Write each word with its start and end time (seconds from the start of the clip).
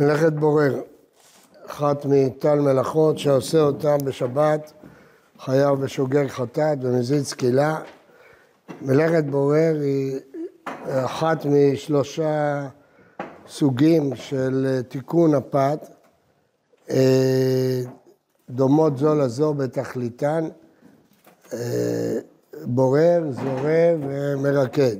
מלאכת 0.00 0.32
בורר, 0.32 0.80
אחת 1.66 2.06
מטל 2.08 2.54
מלאכות 2.54 3.18
שעושה 3.18 3.60
אותן 3.60 3.96
בשבת, 4.04 4.72
חייב 5.38 5.80
בשוגר 5.80 6.28
חטאת 6.28 6.78
ומזיד 6.82 7.22
סקילה. 7.22 7.80
מלאכת 8.82 9.24
בורר 9.24 9.76
היא 9.80 10.18
אחת 10.86 11.46
משלושה 11.46 12.68
סוגים 13.48 14.16
של 14.16 14.80
תיקון 14.88 15.34
הפת, 15.34 15.88
דומות 18.50 18.98
זו 18.98 19.14
לזו 19.14 19.54
בתכליתן, 19.54 20.48
בורר, 22.64 23.24
זורע 23.30 23.94
ומרקד. 24.00 24.96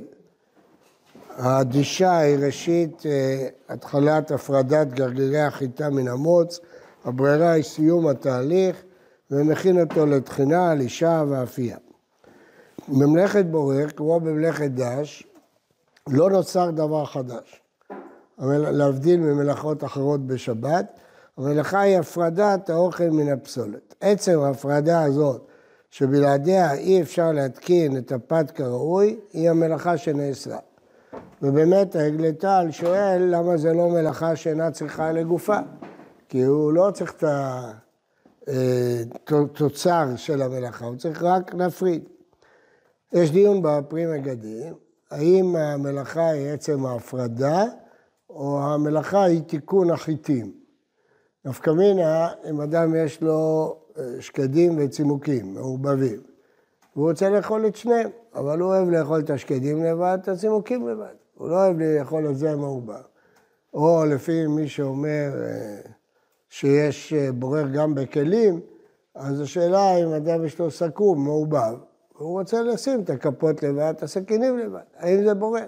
הדישה 1.37 2.17
היא 2.17 2.37
ראשית 2.45 3.05
אה, 3.05 3.47
התחלת 3.69 4.31
הפרדת 4.31 4.87
גרגירי 4.87 5.41
החיטה 5.41 5.89
מן 5.89 6.07
המוץ, 6.07 6.59
הברירה 7.05 7.51
היא 7.51 7.63
סיום 7.63 8.07
התהליך 8.07 8.83
ומכין 9.31 9.79
אותו 9.79 10.05
לתחינה, 10.05 10.73
לישה 10.73 11.23
ואפייה. 11.29 11.77
במלאכת 12.87 13.45
בורר, 13.45 13.89
כמו 13.89 14.19
במלאכת 14.19 14.71
דש, 14.71 15.23
לא 16.07 16.29
נוצר 16.29 16.71
דבר 16.71 17.05
חדש. 17.05 17.61
להבדיל 18.39 19.19
ממלאכות 19.19 19.83
אחרות 19.83 20.27
בשבת, 20.27 20.85
המלאכה 21.37 21.79
היא 21.79 21.97
הפרדת 21.97 22.69
האוכל 22.69 23.09
מן 23.09 23.29
הפסולת. 23.31 23.95
עצם 24.01 24.39
ההפרדה 24.39 25.03
הזאת, 25.03 25.47
שבלעדיה 25.89 26.73
אי 26.73 27.01
אפשר 27.01 27.31
להתקין 27.31 27.97
את 27.97 28.11
הפת 28.11 28.51
כראוי, 28.51 29.19
היא 29.33 29.49
המלאכה 29.49 29.97
שנאסרה. 29.97 30.59
ובאמת 31.41 31.95
העגלתל 31.95 32.67
שואל 32.71 33.21
למה 33.21 33.57
זה 33.57 33.73
לא 33.73 33.89
מלאכה 33.89 34.35
שאינה 34.35 34.71
צריכה 34.71 35.11
לגופה, 35.11 35.57
כי 36.29 36.43
הוא 36.43 36.73
לא 36.73 36.91
צריך 36.93 37.13
את 37.13 37.23
התוצר 39.31 40.05
אה, 40.11 40.17
של 40.17 40.41
המלאכה, 40.41 40.85
הוא 40.85 40.95
צריך 40.95 41.23
רק 41.23 41.53
להפריד. 41.53 42.09
יש 43.13 43.31
דיון 43.31 43.61
בפרי 43.61 44.05
מגדים, 44.05 44.73
האם 45.11 45.55
המלאכה 45.55 46.29
היא 46.29 46.49
עצם 46.49 46.85
ההפרדה, 46.85 47.63
או 48.29 48.61
המלאכה 48.63 49.23
היא 49.23 49.41
תיקון 49.41 49.89
החיטים. 49.89 50.51
נפקא 51.45 51.69
מינה, 51.69 52.29
אם 52.49 52.61
אדם 52.61 52.95
יש 52.95 53.21
לו 53.21 53.75
אה, 53.97 54.03
שקדים 54.19 54.75
וצימוקים 54.77 55.53
מעורבבים, 55.53 56.21
והוא 56.95 57.09
רוצה 57.09 57.29
לאכול 57.29 57.67
את 57.67 57.75
שניהם, 57.75 58.09
אבל 58.35 58.59
הוא 58.59 58.69
אוהב 58.69 58.89
לאכול 58.89 59.19
את 59.19 59.29
השקדים 59.29 59.83
לבד, 59.83 60.17
את 60.21 60.27
הצימוקים 60.27 60.87
לבד. 60.87 61.26
הוא 61.37 61.49
לא 61.49 61.55
אוהב 61.55 61.81
לאכול 61.81 62.29
את 62.29 62.37
זה 62.37 62.55
מעובר. 62.55 63.01
או 63.73 64.05
לפי 64.05 64.47
מי 64.47 64.67
שאומר 64.67 65.29
אה, 65.43 65.81
שיש 66.49 67.13
אה, 67.13 67.31
בורר 67.31 67.67
גם 67.67 67.95
בכלים, 67.95 68.59
אז 69.15 69.41
השאלה 69.41 69.95
אם 69.97 70.13
אדם 70.13 70.45
יש 70.45 70.59
לו 70.59 70.71
סכו"ם 70.71 71.23
מעובב, 71.23 71.75
הוא 72.17 72.39
רוצה 72.39 72.61
לשים 72.61 73.01
את 73.01 73.09
הכפות 73.09 73.63
לבד, 73.63 73.93
את 73.97 74.03
הסכינים 74.03 74.57
לבד, 74.57 74.79
האם 74.97 75.23
זה 75.23 75.33
בורר? 75.33 75.65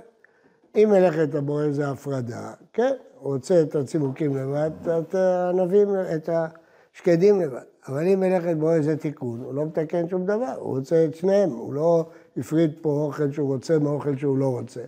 אם 0.75 0.89
מלאכת 0.91 1.35
הבורר 1.35 1.71
זה 1.71 1.89
הפרדה, 1.89 2.53
כן, 2.73 2.93
הוא 3.19 3.33
רוצה 3.33 3.61
את 3.61 3.75
הצימוקים 3.75 4.37
לבד, 4.37 4.71
את 4.99 5.15
הענבים, 5.15 5.87
את 6.15 6.29
השקדים 6.33 7.41
לבד. 7.41 7.61
אבל 7.87 8.07
אם 8.07 8.19
מלאכת 8.19 8.57
בורר 8.57 8.81
זה 8.81 8.97
תיקון, 8.97 9.39
הוא 9.39 9.53
לא 9.53 9.65
מתקן 9.65 10.09
שום 10.09 10.25
דבר, 10.25 10.53
הוא 10.59 10.77
רוצה 10.77 11.05
את 11.05 11.15
שניהם, 11.15 11.49
הוא 11.49 11.73
לא 11.73 12.05
הפריד 12.37 12.71
פה 12.81 12.89
אוכל 12.89 13.31
שהוא 13.31 13.53
רוצה 13.53 13.79
מאוכל 13.79 14.17
שהוא 14.17 14.37
לא 14.37 14.47
רוצה. 14.47 14.81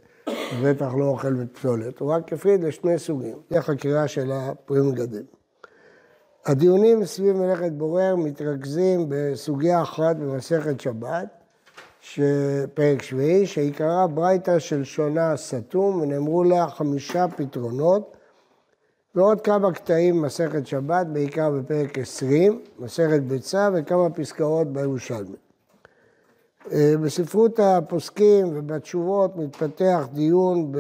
בטח 0.64 0.94
לא 0.98 1.06
אוכל 1.06 1.34
בפסולת, 1.34 2.00
הוא 2.00 2.14
רק 2.14 2.34
הפריד 2.34 2.64
לשני 2.64 3.00
סוגים. 3.00 3.38
זה 3.50 3.60
החקירה 3.60 4.08
של 4.08 4.32
הפרי 4.32 4.82
מגדל. 4.82 5.24
הדיונים 6.46 7.06
סביב 7.06 7.38
מלאכת 7.38 7.72
בורר 7.72 8.16
מתרכזים 8.16 9.06
בסוגיה 9.10 9.82
אחת 9.82 10.16
במסכת 10.16 10.82
שבת, 10.82 11.28
פרק 12.74 13.02
שביעי, 13.02 13.46
שעיקרה 13.46 14.08
ברייתא 14.08 14.60
של 14.60 14.84
שונה 14.84 15.38
סתום, 15.38 16.02
ונאמרו 16.02 16.44
לה 16.44 16.70
חמישה 16.70 17.26
פתרונות, 17.28 18.14
ועוד 19.16 19.42
כמה 19.42 19.72
קטעים 19.72 20.22
במסכת 20.22 20.68
שבת, 20.68 21.08
בעיקר 21.08 21.50
בפרק 21.50 22.00
עשרים, 22.00 22.62
מסכת 22.80 23.22
ביצה, 23.22 23.70
וכמה 23.74 24.10
פסקאות 24.10 24.68
בירושלמי. 24.74 25.38
אה, 26.72 26.94
בספרות 27.04 27.60
הפוסקים 27.60 28.58
ובתשובות 28.58 29.38
מתפתח 29.38 30.08
דיון 30.14 30.72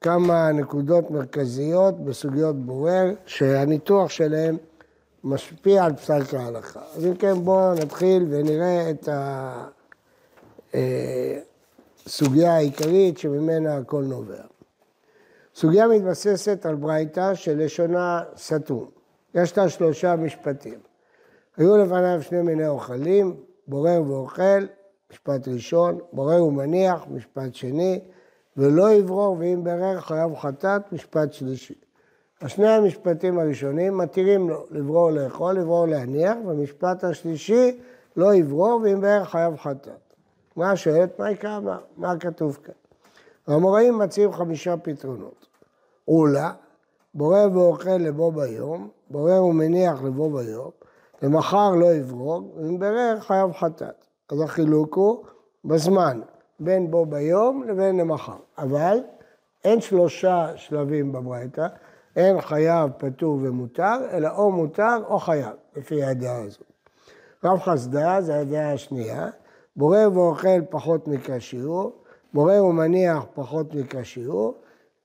בכמה 0.00 0.52
נקודות 0.52 1.10
מרכזיות 1.10 2.04
בסוגיות 2.04 2.56
בורר, 2.56 3.12
שהניתוח 3.26 4.10
שלהם 4.10 4.56
משפיע 5.24 5.84
על 5.84 5.92
פסק 5.96 6.34
ההלכה. 6.34 6.80
אז 6.96 7.06
אם 7.06 7.14
כן 7.14 7.34
בואו 7.34 7.74
נתחיל 7.74 8.26
ונראה 8.30 8.90
את 8.90 9.08
הסוגיה 12.06 12.50
אה, 12.50 12.56
העיקרית 12.56 13.18
שממנה 13.18 13.76
הכל 13.76 14.02
נובע. 14.02 14.42
סוגיה 15.54 15.88
מתבססת 15.88 16.66
על 16.66 16.74
ברייתא 16.74 17.34
שלשונה 17.34 18.22
סתום. 18.36 18.86
יש 19.34 19.58
לה 19.58 19.68
שלושה 19.68 20.16
משפטים. 20.16 20.78
היו 21.56 21.76
לפניו 21.76 22.22
שני 22.22 22.42
מיני 22.42 22.68
אוכלים, 22.68 23.34
בורר 23.68 24.02
ואוכל, 24.06 24.66
משפט 25.12 25.48
ראשון, 25.48 25.98
בורר 26.12 26.44
ומניח, 26.44 27.06
משפט 27.10 27.54
שני, 27.54 28.00
ולא 28.56 28.92
יברור 28.92 29.36
ואם 29.38 29.64
ברר 29.64 30.00
חייב 30.00 30.34
חטאת, 30.34 30.92
משפט 30.92 31.32
שלישי. 31.32 31.74
השני 32.40 32.68
המשפטים 32.68 33.38
הראשונים 33.38 33.98
מתירים 33.98 34.48
לו 34.48 34.66
לברור 34.70 35.10
לאכול, 35.10 35.54
לברור 35.54 35.86
להניח, 35.86 36.36
והמשפט 36.46 37.04
השלישי 37.04 37.80
לא 38.16 38.34
יברור 38.34 38.80
ואם 38.84 39.00
ברר 39.00 39.24
חייב 39.24 39.56
חטאת. 39.56 40.14
מה 40.56 40.70
השואלת? 40.70 41.18
מה 41.18 41.30
יקרה? 41.30 41.60
מה, 41.60 41.78
מה 41.96 42.18
כתוב 42.18 42.58
כאן? 42.62 42.74
המוראים 43.46 43.98
מציעים 43.98 44.32
חמישה 44.32 44.76
פתרונות. 44.76 45.46
עולה, 46.04 46.52
בורר 47.14 47.48
ואוכל 47.52 47.90
לבוא 47.90 48.32
ביום, 48.32 48.88
בורר 49.10 49.44
ומניח 49.44 50.02
לבוא 50.02 50.40
ביום, 50.40 50.70
ומחר 51.22 51.70
לא 51.70 51.94
יברוג, 51.94 52.50
ואם 52.56 52.78
ברר 52.78 53.16
חייב 53.20 53.52
חטאת. 53.52 54.06
אז 54.28 54.40
החילוק 54.40 54.94
הוא 54.94 55.24
בזמן, 55.64 56.20
בין 56.60 56.90
בו 56.90 57.06
ביום 57.06 57.64
לבין 57.68 57.96
למחר. 57.96 58.36
אבל 58.58 58.98
אין 59.64 59.80
שלושה 59.80 60.46
שלבים 60.56 61.12
בברייתא, 61.12 61.66
אין 62.16 62.40
חייב, 62.40 62.90
פטור 62.98 63.38
ומותר, 63.42 63.96
אלא 64.12 64.28
או 64.36 64.52
מותר 64.52 64.96
או 65.08 65.18
חייב, 65.18 65.54
לפי 65.76 66.04
הדעה 66.04 66.42
הזאת. 66.42 66.72
רב 67.44 67.58
חסדה 67.58 68.20
זה 68.20 68.40
הדעה 68.40 68.72
השנייה, 68.72 69.28
בורר 69.76 70.08
ואוכל 70.14 70.62
פחות 70.70 71.08
מכשיעור, 71.08 71.92
בורר 72.34 72.64
ומניח 72.64 73.24
פחות 73.34 73.74
מכשיעור, 73.74 74.54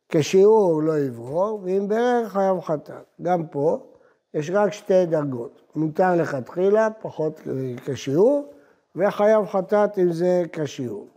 כשיעור 0.09 0.83
לא 0.83 0.99
יברור, 0.99 1.59
ואם 1.63 1.87
ברר 1.87 2.23
חייב 2.27 2.61
חטאת. 2.61 3.05
גם 3.21 3.47
פה 3.47 3.90
יש 4.33 4.49
רק 4.49 4.73
שתי 4.73 5.05
דרגות. 5.05 5.61
מותר 5.75 6.15
לכתחילה, 6.15 6.87
פחות 7.01 7.41
כשיעור, 7.85 8.53
וחייב 8.95 9.45
חטאת 9.45 9.97
אם 9.97 10.11
זה 10.11 10.43
כשיעור. 10.53 11.07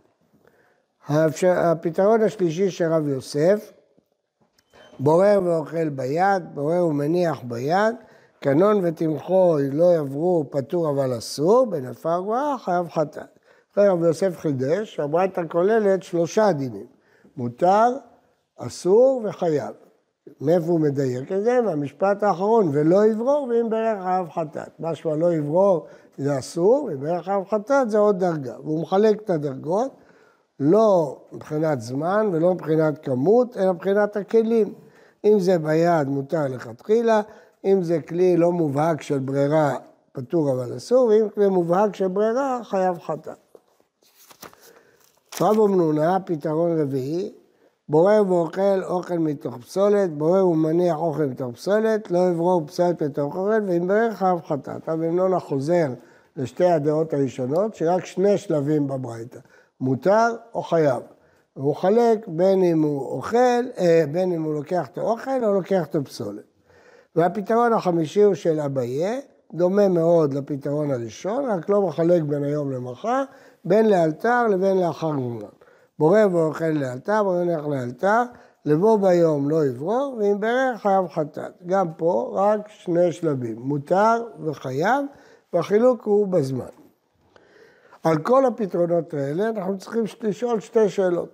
הפתרון 1.09 2.21
השלישי 2.21 2.71
של 2.71 2.85
רב 2.91 3.07
יוסף, 3.07 3.71
בורר 4.99 5.39
ואוכל 5.43 5.89
ביד, 5.89 6.43
בורר 6.53 6.85
ומניח 6.87 7.41
ביד, 7.43 7.95
קנון 8.39 8.81
ותמחו 8.83 9.57
לא 9.71 9.85
יעברו 9.85 10.45
פטור 10.51 10.89
אבל 10.89 11.17
אסור, 11.17 11.65
בנפר 11.69 12.19
גבוהה 12.21 12.57
חייב 12.57 12.89
חטאת. 12.89 13.39
רב 13.77 14.03
יוסף 14.03 14.37
חידש, 14.37 14.99
הברייתא 14.99 15.41
כוללת 15.49 16.03
שלושה 16.03 16.51
דינים, 16.51 16.85
מותר, 17.37 17.87
אסור 18.57 19.21
וחייב. 19.25 19.84
מאיפה 20.41 20.67
הוא 20.67 20.79
מדייק 20.79 21.31
את 21.31 21.43
זה? 21.43 21.61
מהמשפט 21.61 22.23
האחרון, 22.23 22.69
ולא 22.73 23.05
יברור 23.05 23.47
ואם 23.49 23.69
ברך 23.69 24.03
חייב 24.03 24.29
חטאת. 24.29 24.79
משמע 24.79 25.15
לא 25.15 25.33
יברור 25.33 25.85
זה 26.17 26.39
אסור, 26.39 26.83
ואם 26.83 26.99
ברך 26.99 27.25
חייב 27.25 27.43
חטאת 27.49 27.89
זה 27.89 27.97
עוד 27.97 28.19
דרגה. 28.19 28.55
והוא 28.63 28.81
מחלק 28.81 29.21
את 29.21 29.29
הדרגות, 29.29 29.91
לא 30.59 31.17
מבחינת 31.31 31.81
זמן 31.81 32.29
ולא 32.31 32.53
מבחינת 32.53 33.05
כמות, 33.05 33.57
אלא 33.57 33.73
מבחינת 33.73 34.17
הכלים. 34.17 34.73
אם 35.25 35.39
זה 35.39 35.59
ביד 35.59 36.07
מותר 36.07 36.47
לכתחילה, 36.47 37.21
אם 37.65 37.83
זה 37.83 38.01
כלי 38.01 38.37
לא 38.37 38.51
מובהק 38.51 39.01
של 39.01 39.19
ברירה 39.19 39.75
פטור 40.11 40.51
אבל 40.51 40.77
אסור, 40.77 41.07
ואם 41.07 41.29
כלי 41.29 41.47
מובהק 41.47 41.95
של 41.95 42.07
ברירה 42.07 42.59
חייב 42.63 42.99
חטאת. 42.99 43.37
רב 45.41 45.59
אמנונה, 45.59 46.17
פתרון 46.25 46.81
רביעי, 46.81 47.33
בורר 47.89 48.23
ואוכל 48.27 48.83
אוכל 48.83 49.17
מתוך 49.17 49.57
פסולת, 49.57 50.17
בורר 50.17 50.47
ומניח 50.47 50.97
אוכל 50.97 51.25
מתוך 51.25 51.55
פסולת, 51.55 52.11
לא 52.11 52.19
יברור 52.29 52.67
פסולת 52.67 53.03
מתוך 53.03 53.35
אוכל, 53.35 53.61
ואם 53.67 53.87
ברך 53.87 54.17
חייב 54.17 54.39
חטאת. 54.47 54.89
רב 54.89 55.01
אמנונה 55.01 55.39
חוזר 55.39 55.87
לשתי 56.37 56.65
הדעות 56.65 57.13
הראשונות, 57.13 57.75
שרק 57.75 58.05
שני 58.05 58.37
שלבים 58.37 58.87
בברייתא, 58.87 59.39
מותר 59.81 60.35
או 60.53 60.63
חייב. 60.63 61.03
הוא 61.53 61.75
חלק 61.75 62.27
בין 62.27 62.63
אם 62.63 62.81
הוא 62.81 63.01
אוכל, 63.11 63.63
אה, 63.77 64.03
בין 64.11 64.31
אם 64.31 64.43
הוא 64.43 64.53
לוקח 64.53 64.87
את 64.87 64.97
האוכל 64.97 65.43
או 65.43 65.53
לוקח 65.53 65.85
את 65.85 65.95
הפסולת. 65.95 66.43
והפתרון 67.15 67.73
החמישי 67.73 68.23
הוא 68.23 68.33
של 68.33 68.59
אביה, 68.59 69.19
דומה 69.53 69.87
מאוד 69.87 70.33
לפתרון 70.33 70.91
הראשון, 70.91 71.45
רק 71.45 71.69
לא 71.69 71.81
מחלק 71.81 72.21
בין 72.21 72.43
היום 72.43 72.71
למחר, 72.71 73.23
בין 73.65 73.89
לאלתר 73.89 74.47
לבין 74.47 74.77
לאחר 74.77 75.11
גמרן. 75.11 75.64
בורא 75.99 76.19
ואוכל 76.31 76.65
לאלתר, 76.65 77.23
בורא 77.23 77.43
נלך 77.43 77.65
לאלתר, 77.67 78.23
לבוא 78.65 78.97
ביום 78.99 79.49
לא 79.49 79.65
יברור, 79.65 80.17
ואם 80.19 80.39
ברך 80.39 80.81
חייב 80.81 81.07
חטאת. 81.07 81.53
גם 81.65 81.93
פה 81.93 82.31
רק 82.35 82.67
שני 82.67 83.11
שלבים, 83.11 83.59
מותר 83.59 84.23
וחייב, 84.39 85.05
והחילוק 85.53 86.03
הוא 86.03 86.27
בזמן. 86.27 86.65
על 88.03 88.17
כל 88.17 88.45
הפתרונות 88.45 89.13
האלה 89.13 89.49
אנחנו 89.49 89.77
צריכים 89.77 90.03
לשאול 90.21 90.59
שתי 90.59 90.89
שאלות. 90.89 91.29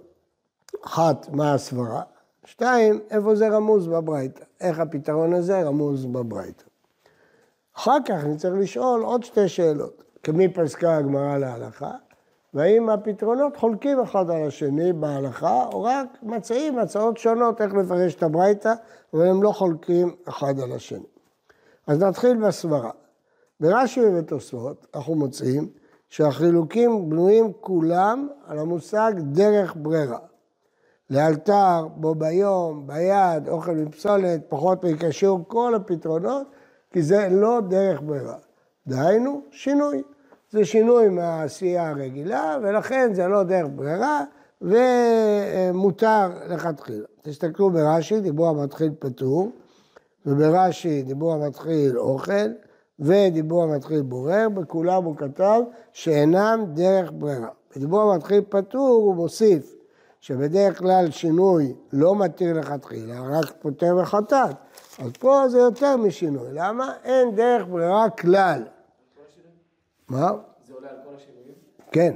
אחת, 0.86 1.30
מה 1.32 1.54
הסברה? 1.54 2.02
שתיים, 2.46 3.00
איפה 3.10 3.36
זה 3.36 3.50
רמוז 3.50 3.88
בברייתא? 3.88 4.44
איך 4.62 4.80
הפתרון 4.80 5.34
הזה 5.34 5.62
רמוז 5.62 6.06
בברייתא? 6.06 6.64
אחר 7.78 7.98
כך 8.06 8.24
נצטרך 8.26 8.54
לשאול 8.60 9.02
עוד 9.02 9.24
שתי 9.24 9.50
שאלות. 9.50 10.04
כמי 10.24 10.48
פסקה 10.54 10.98
הגמרא 10.98 11.38
להלכה? 11.38 11.92
והאם 12.54 12.90
הפתרונות 12.90 13.58
חולקים 13.58 14.00
אחד 14.00 14.30
על 14.30 14.48
השני 14.48 14.94
בהלכה, 14.94 15.66
או 15.74 15.84
רק 15.84 16.08
מציעים 16.24 16.80
הצעות 16.80 17.18
שונות 17.18 17.62
איך 17.62 17.74
לפרש 17.74 18.16
את 18.16 18.24
הברייתא, 18.24 18.74
אבל 19.14 19.28
הם 19.28 19.44
לא 19.44 19.52
חולקים 19.52 20.16
אחד 20.30 20.60
על 20.60 20.72
השני. 20.72 21.06
אז 21.88 22.00
נתחיל 22.00 22.38
בסברה. 22.38 22.92
ברש"י 23.60 24.02
ובתוספות 24.06 24.88
אנחנו 24.96 25.16
מוצאים 25.16 25.70
שהחילוקים 26.10 27.10
בנויים 27.10 27.52
כולם 27.62 28.28
על 28.48 28.60
המושג 28.60 29.12
דרך 29.18 29.76
ברירה. 29.78 30.20
לאלתר, 31.10 31.88
בו 31.96 32.16
ביום, 32.16 32.88
ביד, 32.88 33.50
אוכל 33.50 33.72
מפסולת, 33.72 34.42
פחות 34.50 34.84
מקשור, 34.84 35.40
כל 35.48 35.76
הפתרונות, 35.76 36.48
כי 36.92 37.02
זה 37.02 37.28
לא 37.32 37.60
דרך 37.70 38.02
ברירה. 38.02 38.38
דהיינו, 38.88 39.42
שינוי. 39.52 40.04
זה 40.52 40.66
שינוי 40.66 41.10
מהעשייה 41.10 41.90
הרגילה, 41.90 42.58
ולכן 42.64 43.14
זה 43.14 43.28
לא 43.28 43.44
דרך 43.44 43.68
ברירה, 43.76 44.24
ומותר 44.62 46.30
לכתחילה. 46.50 47.06
תסתכלו 47.22 47.70
ברש"י, 47.70 48.20
דיבור 48.20 48.50
המתחיל 48.50 48.92
פטור, 49.00 49.52
וברש"י 50.26 51.02
דיבור 51.02 51.34
המתחיל 51.34 52.00
אוכל, 52.00 52.52
ודיבור 53.00 53.64
המתחיל 53.64 54.02
בורר, 54.02 54.50
בכולם 54.50 55.04
הוא 55.04 55.16
כתב 55.16 55.62
שאינם 55.94 56.66
דרך 56.74 57.12
ברירה. 57.14 57.50
בדיבור 57.76 58.02
המתחיל 58.02 58.42
פטור 58.50 58.88
הוא 58.88 59.16
מוסיף 59.16 59.76
שבדרך 60.22 60.80
כלל 60.80 61.12
שינוי 61.12 61.74
לא 61.94 62.16
מתיר 62.16 62.60
לכתחילה, 62.60 63.22
רק 63.30 63.54
פותר 63.62 63.98
וחטאת. 64.02 64.56
אז 65.00 65.12
פה 65.20 65.44
זה 65.50 65.60
יותר 65.60 65.98
משינוי. 65.98 66.48
למה? 66.54 66.94
אין 67.04 67.36
דרך 67.36 67.68
ברירה 67.68 68.10
כלל. 68.10 68.64
מה? 70.12 70.32
זה 70.68 70.74
עולה 70.74 70.90
על 70.90 70.96
כל 71.06 71.16
השינויים? 71.16 71.54
כן, 71.92 72.14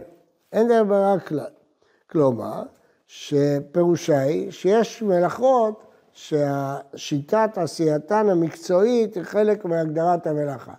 אין 0.53 0.67
דרך 0.67 0.87
ברירה 0.87 1.19
כלל. 1.19 1.45
כלומר, 2.09 2.63
שפירושה 3.07 4.19
היא 4.19 4.51
שיש 4.51 5.01
מלאכות 5.01 5.83
שהשיטת 6.11 7.49
עשייתן 7.55 8.29
המקצועית 8.29 9.15
היא 9.15 9.23
חלק 9.23 9.65
מהגדרת 9.65 10.27
המלאכה. 10.27 10.73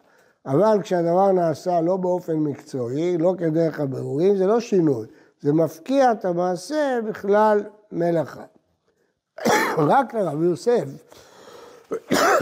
אבל 0.47 0.79
כשהדבר 0.83 1.33
נעשה 1.33 1.81
לא 1.81 1.97
באופן 1.97 2.37
מקצועי, 2.37 3.19
לא 3.19 3.35
כדרך 3.39 3.81
הבירורים, 3.81 4.37
זה 4.37 4.47
לא 4.47 4.61
שינוי, 4.61 5.07
זה 5.41 5.53
מפקיע 5.53 6.12
את 6.12 6.25
המעשה 6.25 6.99
בכלל 7.09 7.65
מלאכה. 7.93 8.45
רק 9.91 10.15
לרב 10.15 10.43
יוסף, 10.43 10.85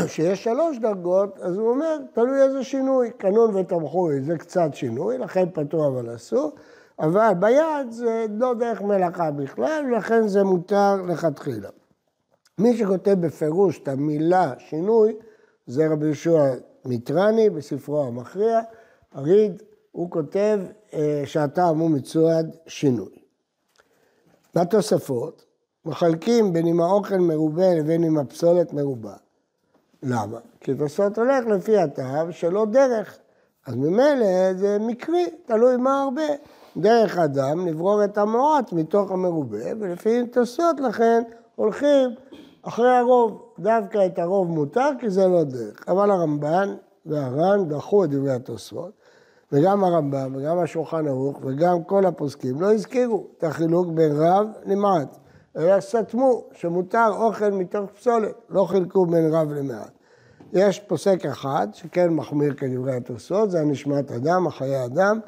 שיש 0.07 0.45
שלוש 0.45 0.79
דרגות, 0.79 1.39
אז 1.41 1.57
הוא 1.57 1.71
אומר, 1.71 1.97
תלוי 2.13 2.43
איזה 2.43 2.65
שינוי, 2.65 3.11
קנון 3.11 3.57
ותמחוי 3.57 4.21
זה 4.21 4.39
קצת 4.39 4.71
שינוי, 4.75 5.19
לכן 5.19 5.51
פתור 5.51 5.87
אבל 5.87 6.15
אסור, 6.15 6.53
אבל 6.99 7.33
ביד 7.39 7.91
זה 7.91 8.27
לא 8.31 8.55
דרך 8.55 8.83
מלאכה 8.83 9.31
בכלל, 9.31 9.85
ולכן 9.89 10.29
זה 10.29 10.45
מותר 10.45 11.03
לכתחילה. 11.09 11.69
מי 12.59 12.77
שכותב 12.77 13.17
בפירוש 13.21 13.81
את 13.83 13.89
המילה 13.89 14.53
שינוי, 14.59 15.17
זה 15.67 15.89
רבי 15.89 16.07
יהושע 16.07 16.55
מיטרני 16.85 17.51
בספרו 17.51 18.05
המכריע, 18.05 18.61
הריד, 19.13 19.63
הוא 19.93 20.11
כותב 20.11 20.61
שהטעם 21.25 21.79
הוא 21.79 21.91
מצועד 21.91 22.57
שינוי. 22.67 23.25
בתוספות, 24.55 25.45
מחלקים 25.85 26.53
בין 26.53 26.67
אם 26.67 26.81
האוכל 26.81 27.19
מרובה 27.19 27.75
לבין 27.75 28.05
אם 28.05 28.19
הפסולת 28.19 28.73
מרובה. 28.73 29.15
למה? 30.05 30.39
כי 30.61 30.75
תוספות 30.75 31.19
הולך 31.19 31.47
לפי 31.47 31.79
הטעם 31.79 32.33
שלא 32.33 32.67
דרך. 32.71 33.19
אז 33.67 33.75
ממילא 33.75 34.53
זה 34.55 34.77
מקרי, 34.81 35.27
תלוי 35.47 35.77
מה 35.77 36.03
הרבה. 36.03 36.23
דרך 36.77 37.19
אדם 37.19 37.67
לברור 37.67 38.05
את 38.05 38.19
המועט 38.19 38.73
מתוך 38.73 39.11
המרובה, 39.11 39.65
ולפי 39.81 40.27
תוספות 40.27 40.81
לכן 40.81 41.23
הולכים 41.55 42.11
אחרי 42.63 42.97
הרוב. 42.97 43.43
דווקא 43.59 44.07
את 44.07 44.19
הרוב 44.19 44.51
מותר 44.51 44.91
כי 45.01 45.11
זה 45.11 45.29
לא 45.29 45.45
דרך. 45.45 45.89
אבל 45.89 46.11
הרמב"ן 46.11 46.75
והר"ן 47.07 47.69
דחו 47.69 48.05
את 48.05 48.11
דברי 48.11 48.33
התוספות, 48.33 48.93
וגם 49.53 49.85
הרמב"ם 49.85 50.37
וגם 50.37 50.59
השולחן 50.59 51.07
ערוך 51.09 51.41
וגם 51.43 51.85
כל 51.85 52.07
הפוסקים 52.07 52.61
לא 52.61 52.73
הזכירו 52.73 53.27
את 53.39 53.45
החילוק 53.45 53.87
בין 53.89 54.13
רב 54.17 54.47
למעט, 54.67 55.19
אלא 55.57 55.81
סתמו 55.81 56.45
שמותר 56.53 57.09
אוכל 57.17 57.51
מתוך 57.51 57.91
פסולת, 57.91 58.35
לא 58.49 58.65
חילקו 58.65 59.07
בין 59.07 59.35
רב 59.35 59.53
למעט. 59.53 59.91
יש 60.53 60.81
פוסק 60.81 61.27
אחד 61.27 61.69
שכן 61.73 62.09
מחמיר 62.09 62.55
כדברי 62.55 62.97
התוספות, 62.97 63.51
זה 63.51 63.61
הנשמת 63.61 64.13
אדם, 64.13 64.47
החיי 64.47 64.85
אדם, 64.85 65.21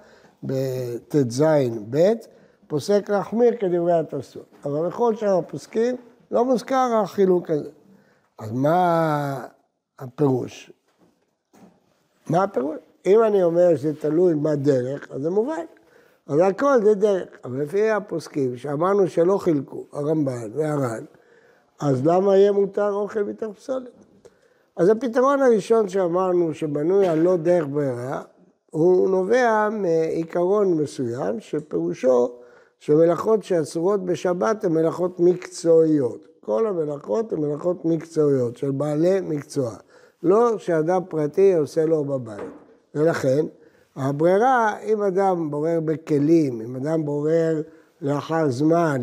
בט"ז 0.42 1.44
ב', 1.90 2.12
פוסק 2.66 3.10
להחמיר 3.10 3.56
כדברי 3.60 3.92
התוספות. 3.92 4.46
אבל 4.64 4.86
בכל 4.86 5.16
שאר 5.16 5.38
הפוסקים 5.38 5.96
לא 6.30 6.44
מוזכר 6.44 7.00
החילוק 7.02 7.50
הזה. 7.50 7.70
אז 8.38 8.52
מה 8.52 9.46
הפירוש? 9.98 10.72
מה 12.30 12.42
הפירוש? 12.42 12.76
אם 13.06 13.22
אני 13.22 13.42
אומר 13.42 13.76
שזה 13.76 13.94
תלוי 14.00 14.34
מה 14.34 14.56
דרך, 14.56 15.10
אז 15.10 15.22
זה 15.22 15.30
מובן. 15.30 15.64
אז 16.26 16.40
הכל 16.42 16.82
זה 16.82 16.94
דרך. 16.94 17.28
אבל 17.44 17.62
לפי 17.62 17.90
הפוסקים, 17.90 18.56
שאמרנו 18.56 19.08
שלא 19.08 19.38
חילקו, 19.38 19.84
הרמב"ן 19.92 20.50
והר"ן, 20.54 21.04
אז 21.80 22.06
למה 22.06 22.36
יהיה 22.36 22.52
מותר 22.52 22.92
אוכל 22.92 23.22
מתוך 23.22 23.56
פסולת? 23.56 23.90
אז 24.76 24.88
הפתרון 24.88 25.42
הראשון 25.42 25.88
שאמרנו, 25.88 26.54
שבנוי 26.54 27.08
על 27.08 27.18
לא 27.18 27.36
דרך 27.36 27.66
ברירה, 27.70 28.22
הוא 28.70 29.10
נובע 29.10 29.68
מעיקרון 29.72 30.74
מסוים, 30.74 31.40
שפירושו 31.40 32.32
שמלאכות 32.78 33.44
שאסורות 33.44 34.04
בשבת 34.04 34.64
הן 34.64 34.72
מלאכות 34.72 35.20
מקצועיות. 35.20 36.26
כל 36.40 36.66
המלאכות 36.66 37.32
הן 37.32 37.40
מלאכות 37.40 37.84
מקצועיות, 37.84 38.56
של 38.56 38.70
בעלי 38.70 39.20
מקצוע. 39.20 39.70
לא 40.22 40.58
שאדם 40.58 41.02
פרטי 41.08 41.54
עושה 41.54 41.84
לו 41.84 42.04
בבית. 42.04 42.44
ולכן, 42.94 43.46
הברירה, 43.96 44.78
אם 44.80 45.02
אדם 45.02 45.50
בורר 45.50 45.80
בכלים, 45.80 46.60
אם 46.60 46.76
אדם 46.76 47.04
בורר 47.04 47.62
לאחר 48.00 48.50
זמן, 48.50 49.00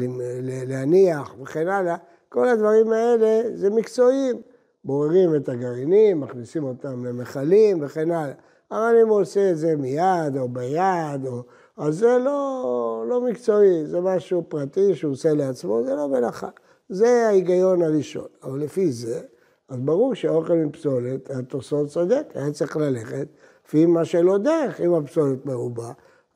להניח 0.67 1.35
וכן 1.41 1.67
הלאה, 1.67 1.95
כל 2.29 2.47
הדברים 2.47 2.91
האלה 2.91 3.41
זה 3.53 3.69
מקצועיים. 3.69 4.41
בוררים 4.85 5.35
את 5.35 5.50
הגרעינים, 5.50 6.19
מכניסים 6.19 6.63
אותם 6.63 7.05
למכלים 7.05 7.77
וכן 7.81 8.12
הלאה. 8.12 8.33
אבל 8.71 8.95
אם 9.01 9.07
הוא 9.07 9.21
עושה 9.21 9.51
את 9.51 9.57
זה 9.57 9.75
מיד 9.75 10.38
או 10.38 10.50
ביד, 10.50 11.25
או... 11.27 11.43
אז 11.77 11.97
זה 11.97 12.17
לא, 12.25 13.05
לא 13.09 13.21
מקצועי, 13.21 13.85
זה 13.85 14.01
משהו 14.01 14.43
פרטי 14.47 14.95
שהוא 14.95 15.12
עושה 15.12 15.33
לעצמו, 15.33 15.83
זה 15.83 15.95
לא 15.95 16.07
מלאכה. 16.07 16.50
זה 16.89 17.27
ההיגיון 17.27 17.81
הראשון. 17.81 18.27
אבל 18.43 18.59
לפי 18.59 18.91
זה, 18.91 19.21
אז 19.69 19.79
ברור 19.79 20.15
שאוכל 20.15 20.53
עם 20.53 20.71
פסולת, 20.71 21.29
התוספות 21.29 21.88
צודק, 21.88 22.27
היה 22.35 22.51
צריך 22.51 22.77
ללכת 22.77 23.27
לפי 23.67 23.86
מה 23.86 24.05
שלא 24.05 24.38
דרך, 24.38 24.82
אם 24.82 24.93
הפסולת 24.93 25.46
מרובה, 25.46 25.91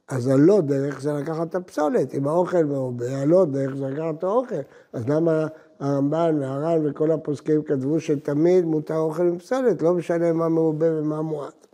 אז 0.07 0.27
הלא 0.27 0.61
דרך 0.61 1.01
זה 1.01 1.13
לקחת 1.13 1.49
את 1.49 1.55
הפסולת, 1.55 2.13
אם 2.15 2.27
האוכל 2.27 2.63
מרובה, 2.63 3.21
הלא 3.21 3.45
דרך 3.45 3.75
זה 3.75 3.89
לקחת 3.89 4.15
את 4.19 4.23
האוכל. 4.23 4.55
אז 4.93 5.09
למה 5.09 5.47
הרמב"ן 5.79 6.37
והר"ן 6.41 6.79
וכל 6.85 7.11
הפוסקים 7.11 7.63
כתבו 7.63 7.99
שתמיד 7.99 8.65
מותר 8.65 8.97
אוכל 8.97 9.23
עם 9.23 9.39
פסולת, 9.39 9.81
לא 9.81 9.93
משנה 9.93 10.33
מה 10.33 10.49
מרובה 10.49 10.99
ומה 10.99 11.21
מועט. 11.21 11.67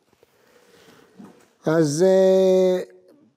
אז 1.65 2.05
אה, 2.07 2.81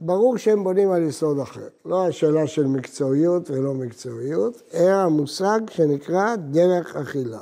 ברור 0.00 0.36
שהם 0.36 0.64
בונים 0.64 0.90
על 0.90 1.02
יסוד 1.02 1.38
אחר, 1.38 1.68
לא 1.84 2.06
השאלה 2.06 2.46
של 2.46 2.66
מקצועיות 2.66 3.50
ולא 3.50 3.74
מקצועיות, 3.74 4.62
אלא 4.74 4.94
המושג 4.94 5.60
שנקרא 5.70 6.36
דרך 6.36 6.96
אכילה. 6.96 7.40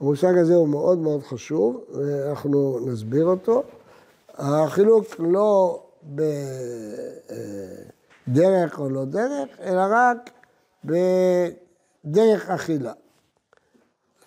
המושג 0.00 0.38
הזה 0.38 0.54
הוא 0.54 0.68
מאוד 0.68 0.98
מאוד 0.98 1.22
חשוב, 1.22 1.80
ואנחנו 1.94 2.80
נסביר 2.86 3.26
אותו. 3.26 3.62
החילוק 4.38 5.06
לא 5.18 5.82
בדרך 8.28 8.78
או 8.78 8.90
לא 8.90 9.04
דרך, 9.04 9.48
אלא 9.60 9.82
רק 9.90 10.30
בדרך 10.84 12.50
אכילה. 12.50 12.92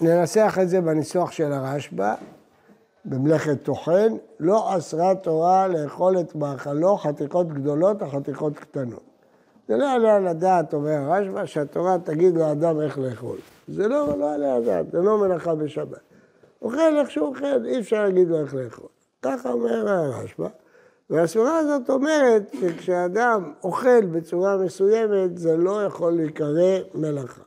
ננסח 0.02 0.58
את 0.62 0.70
זה 0.70 0.82
בניסוח 0.82 1.32
של 1.32 1.54
הרשב"א, 1.54 2.16
במלאכת 3.06 3.64
טוחן, 3.64 4.16
לא 4.40 4.78
אסרה 4.78 5.16
תורה 5.16 5.68
לאכול 5.68 6.20
את 6.20 6.36
מאכלו 6.36 6.98
חתיכות 6.98 7.48
גדולות 7.48 8.02
או 8.02 8.10
חתיכות 8.10 8.60
קטנות. 8.60 9.04
זה 9.68 9.78
לא 9.78 9.86
יעלה 9.86 10.16
על 10.16 10.28
הדעת, 10.28 10.74
אומר 10.74 10.92
הרשב"א, 10.92 11.46
שהתורה 11.46 11.98
תגיד 12.04 12.38
לאדם 12.38 12.82
איך 12.82 13.00
לאכול. 13.00 13.38
זה 13.68 13.88
לא, 13.88 14.18
לא 14.18 14.26
יעלה 14.26 14.56
על 14.56 14.64
הדעת, 14.64 14.92
זה 14.92 15.02
לא 15.02 15.18
מלאכה 15.18 15.56
בשבת. 15.56 16.00
אוכל 16.62 16.98
איך 16.98 17.12
שהוא 17.12 17.28
אוכל, 17.28 17.66
אי 17.66 17.80
אפשר 17.80 18.04
להגיד 18.04 18.28
לו 18.28 18.42
איך 18.42 18.56
לאכול. 18.56 18.90
ככה 19.22 19.52
אומר 19.52 19.90
הרשב"א. 19.90 20.48
והסברה 21.10 21.58
הזאת 21.58 21.90
אומרת 21.90 22.52
שכשאדם 22.62 23.52
אוכל 23.64 24.06
בצורה 24.06 24.58
מסוימת, 24.58 25.38
זה 25.38 25.58
לא 25.58 25.84
יכול 25.84 26.14
להיקרא 26.14 26.80
מלאכה. 26.96 27.42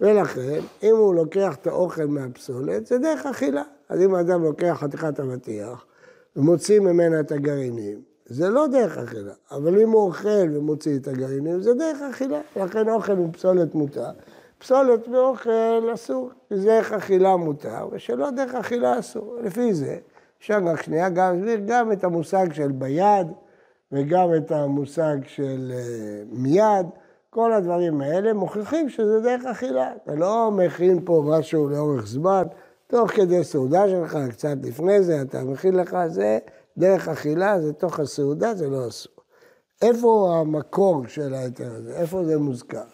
ולכן, 0.00 0.60
אם 0.82 0.96
הוא 0.96 1.14
לוקח 1.14 1.54
את 1.54 1.66
האוכל 1.66 2.04
מהפסולת, 2.04 2.86
זה 2.86 2.98
דרך 2.98 3.26
אכילה. 3.26 3.62
אז 3.88 4.00
אם 4.00 4.14
האדם 4.14 4.42
לוקח 4.42 4.76
חתיכת 4.80 5.20
אבטיח 5.20 5.84
ומוציא 6.36 6.80
ממנה 6.80 7.20
את 7.20 7.32
הגרעינים, 7.32 8.02
זה 8.26 8.48
לא 8.48 8.66
דרך 8.66 8.98
אכילה. 8.98 9.32
אבל 9.50 9.80
אם 9.80 9.90
הוא 9.90 10.06
אוכל 10.06 10.56
ומוציא 10.56 10.96
את 10.96 11.08
הגרעינים, 11.08 11.60
זה 11.60 11.74
דרך 11.74 12.02
אכילה. 12.10 12.40
לכן 12.56 12.88
אוכל 12.88 13.14
מפסולת 13.14 13.74
מותר. 13.74 14.10
פסולת 14.58 15.08
מאוכל 15.08 15.94
אסור, 15.94 16.30
כי 16.48 16.54
דרך 16.54 16.92
אכילה 16.92 17.36
מותר, 17.36 17.88
ושלא 17.92 18.30
דרך 18.30 18.54
אכילה 18.54 18.98
אסור. 18.98 19.36
לפי 19.42 19.74
זה, 19.74 19.96
אפשר 20.42 20.58
רק 20.64 20.82
שנייה 20.82 21.08
גם 21.08 21.34
להסביר 21.34 21.60
גם 21.66 21.92
את 21.92 22.04
המושג 22.04 22.52
של 22.52 22.72
ביד, 22.72 23.26
וגם 23.92 24.28
את 24.36 24.50
המושג 24.50 25.16
של 25.26 25.72
uh, 25.74 26.38
מיד. 26.38 26.86
כל 27.30 27.52
הדברים 27.52 28.00
האלה 28.00 28.32
מוכיחים 28.32 28.88
שזה 28.88 29.20
דרך 29.20 29.44
אכילה. 29.44 29.92
אתה 30.04 30.14
לא 30.14 30.50
מכין 30.50 31.04
פה 31.04 31.24
משהו 31.26 31.68
לאורך 31.68 32.06
זמן, 32.06 32.42
תוך 32.86 33.10
כדי 33.10 33.44
סעודה 33.44 33.88
שלך, 33.88 34.18
קצת 34.30 34.56
לפני 34.62 35.02
זה, 35.02 35.22
אתה 35.22 35.44
מכין 35.44 35.74
לך, 35.74 35.96
זה 36.06 36.38
דרך 36.78 37.08
אכילה, 37.08 37.60
זה 37.60 37.72
תוך 37.72 38.00
הסעודה, 38.00 38.54
זה 38.54 38.68
לא 38.68 38.88
אסור. 38.88 39.14
איפה 39.82 40.36
המקור 40.40 41.06
של 41.08 41.34
ההיתר 41.34 41.74
הזה? 41.74 41.96
איפה 41.96 42.24
זה 42.24 42.38
מוזכר? 42.38 42.84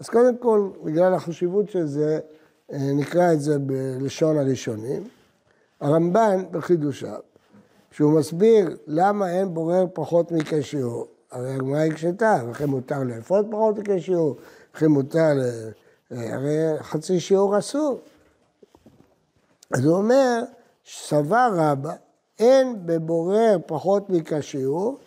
אז 0.00 0.08
קודם 0.08 0.36
כל, 0.38 0.68
בגלל 0.84 1.14
החשיבות 1.14 1.70
של 1.70 1.86
זה, 1.86 2.18
אה, 2.72 2.78
נקרא 2.94 3.32
את 3.32 3.40
זה 3.40 3.58
בלשון 3.58 4.38
הראשונים. 4.38 5.19
הרמב"ן 5.80 6.44
בחידושיו, 6.50 7.20
שהוא 7.90 8.18
מסביר 8.18 8.76
למה 8.86 9.30
אין 9.30 9.54
בורר 9.54 9.84
פחות 9.92 10.32
מכשיעור, 10.32 11.06
הרי 11.30 11.54
הגמרא 11.54 11.80
הקשתה, 11.80 12.38
וכן 12.50 12.64
מותר 12.64 13.02
לאפות 13.04 13.46
פחות 13.50 13.78
מכשיעור, 13.78 14.36
וכן 14.74 14.86
מותר, 14.86 15.28
ל... 15.36 15.70
הרי 16.10 16.82
חצי 16.82 17.20
שיעור 17.20 17.58
אסור. 17.58 18.00
אז 19.74 19.84
הוא 19.84 19.96
אומר, 19.96 20.42
סבר 20.86 21.50
רבא, 21.54 21.92
אין 22.38 22.86
בבורר 22.86 23.56
פחות 23.66 24.10
מכשיעור, 24.10 24.98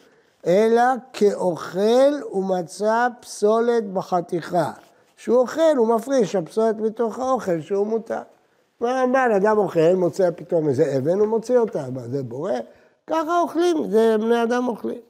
אלא 0.47 0.83
כאוכל 1.13 2.13
ומצא 2.33 3.07
פסולת 3.21 3.93
בחתיכה. 3.93 4.71
כשהוא 5.17 5.37
אוכל, 5.37 5.77
הוא 5.77 5.87
מפריש 5.87 6.35
הפסולת 6.35 6.75
מתוך 6.75 7.19
האוכל 7.19 7.61
שהוא 7.61 7.87
מותר. 7.87 8.21
והרמב"ן, 8.83 9.31
אדם 9.35 9.57
אוכל, 9.57 9.93
מוצא 9.95 10.31
פתאום 10.31 10.67
איזה 10.67 10.97
אבן, 10.97 11.19
הוא 11.19 11.27
מוציא 11.27 11.57
אותה. 11.57 11.89
מה, 11.89 12.01
זה 12.07 12.23
בורר? 12.23 12.59
ככה 13.07 13.41
אוכלים, 13.41 13.77
זה 13.89 14.15
בני 14.19 14.43
אדם 14.43 14.67
אוכלים. 14.67 15.01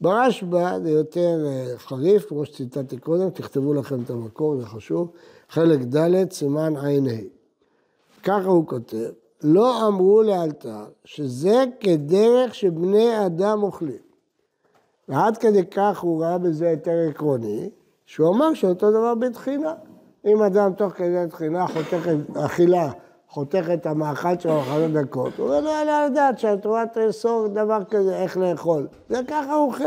ברשב"א 0.00 0.78
זה 0.82 0.90
יותר 0.90 1.46
אה, 1.46 1.78
חריף, 1.78 2.28
כמו 2.28 2.44
שציטטתי 2.44 2.98
קודם, 2.98 3.30
תכתבו 3.30 3.74
לכם 3.74 4.02
את 4.02 4.10
המקור, 4.10 4.56
זה 4.56 4.66
חשוב. 4.66 5.10
חלק 5.48 5.80
ד', 5.80 6.32
סימן 6.32 6.76
ע"ה. 6.76 7.20
ככה 8.22 8.48
הוא 8.48 8.66
כותב, 8.66 9.10
לא 9.42 9.88
אמרו 9.88 10.22
לאלתר 10.22 10.84
שזה 11.04 11.64
כדרך 11.80 12.54
שבני 12.54 13.26
אדם 13.26 13.62
אוכלים. 13.62 14.04
ועד 15.08 15.36
כדי 15.36 15.66
כך 15.66 16.00
הוא 16.00 16.22
ראה 16.22 16.38
בזה 16.38 16.70
יותר 16.70 17.06
עקרוני, 17.10 17.70
שהוא 18.06 18.34
אמר 18.34 18.54
שאותו 18.54 18.90
דבר 18.90 19.14
בתחינה. 19.14 19.74
אם 20.24 20.42
אדם 20.42 20.72
תוך 20.72 20.92
כדי 20.92 21.24
תחינה 21.30 21.66
חותך 21.66 22.08
אכילה, 22.36 22.90
חותך 23.28 23.64
את 23.74 23.86
המאכל 23.86 24.38
שלו 24.38 24.60
אחרי 24.60 24.88
דקות, 24.88 25.38
הוא 25.38 25.48
לא 25.48 25.68
יעלה 25.68 25.98
על 25.98 26.12
הדעת 26.12 26.38
שהתורה 26.38 26.86
תאסור 26.86 27.46
דבר 27.48 27.84
כזה, 27.90 28.16
איך 28.16 28.36
לאכול. 28.36 28.86
זה 29.08 29.20
ככה 29.28 29.54
הוא 29.54 29.66
אוכל. 29.66 29.84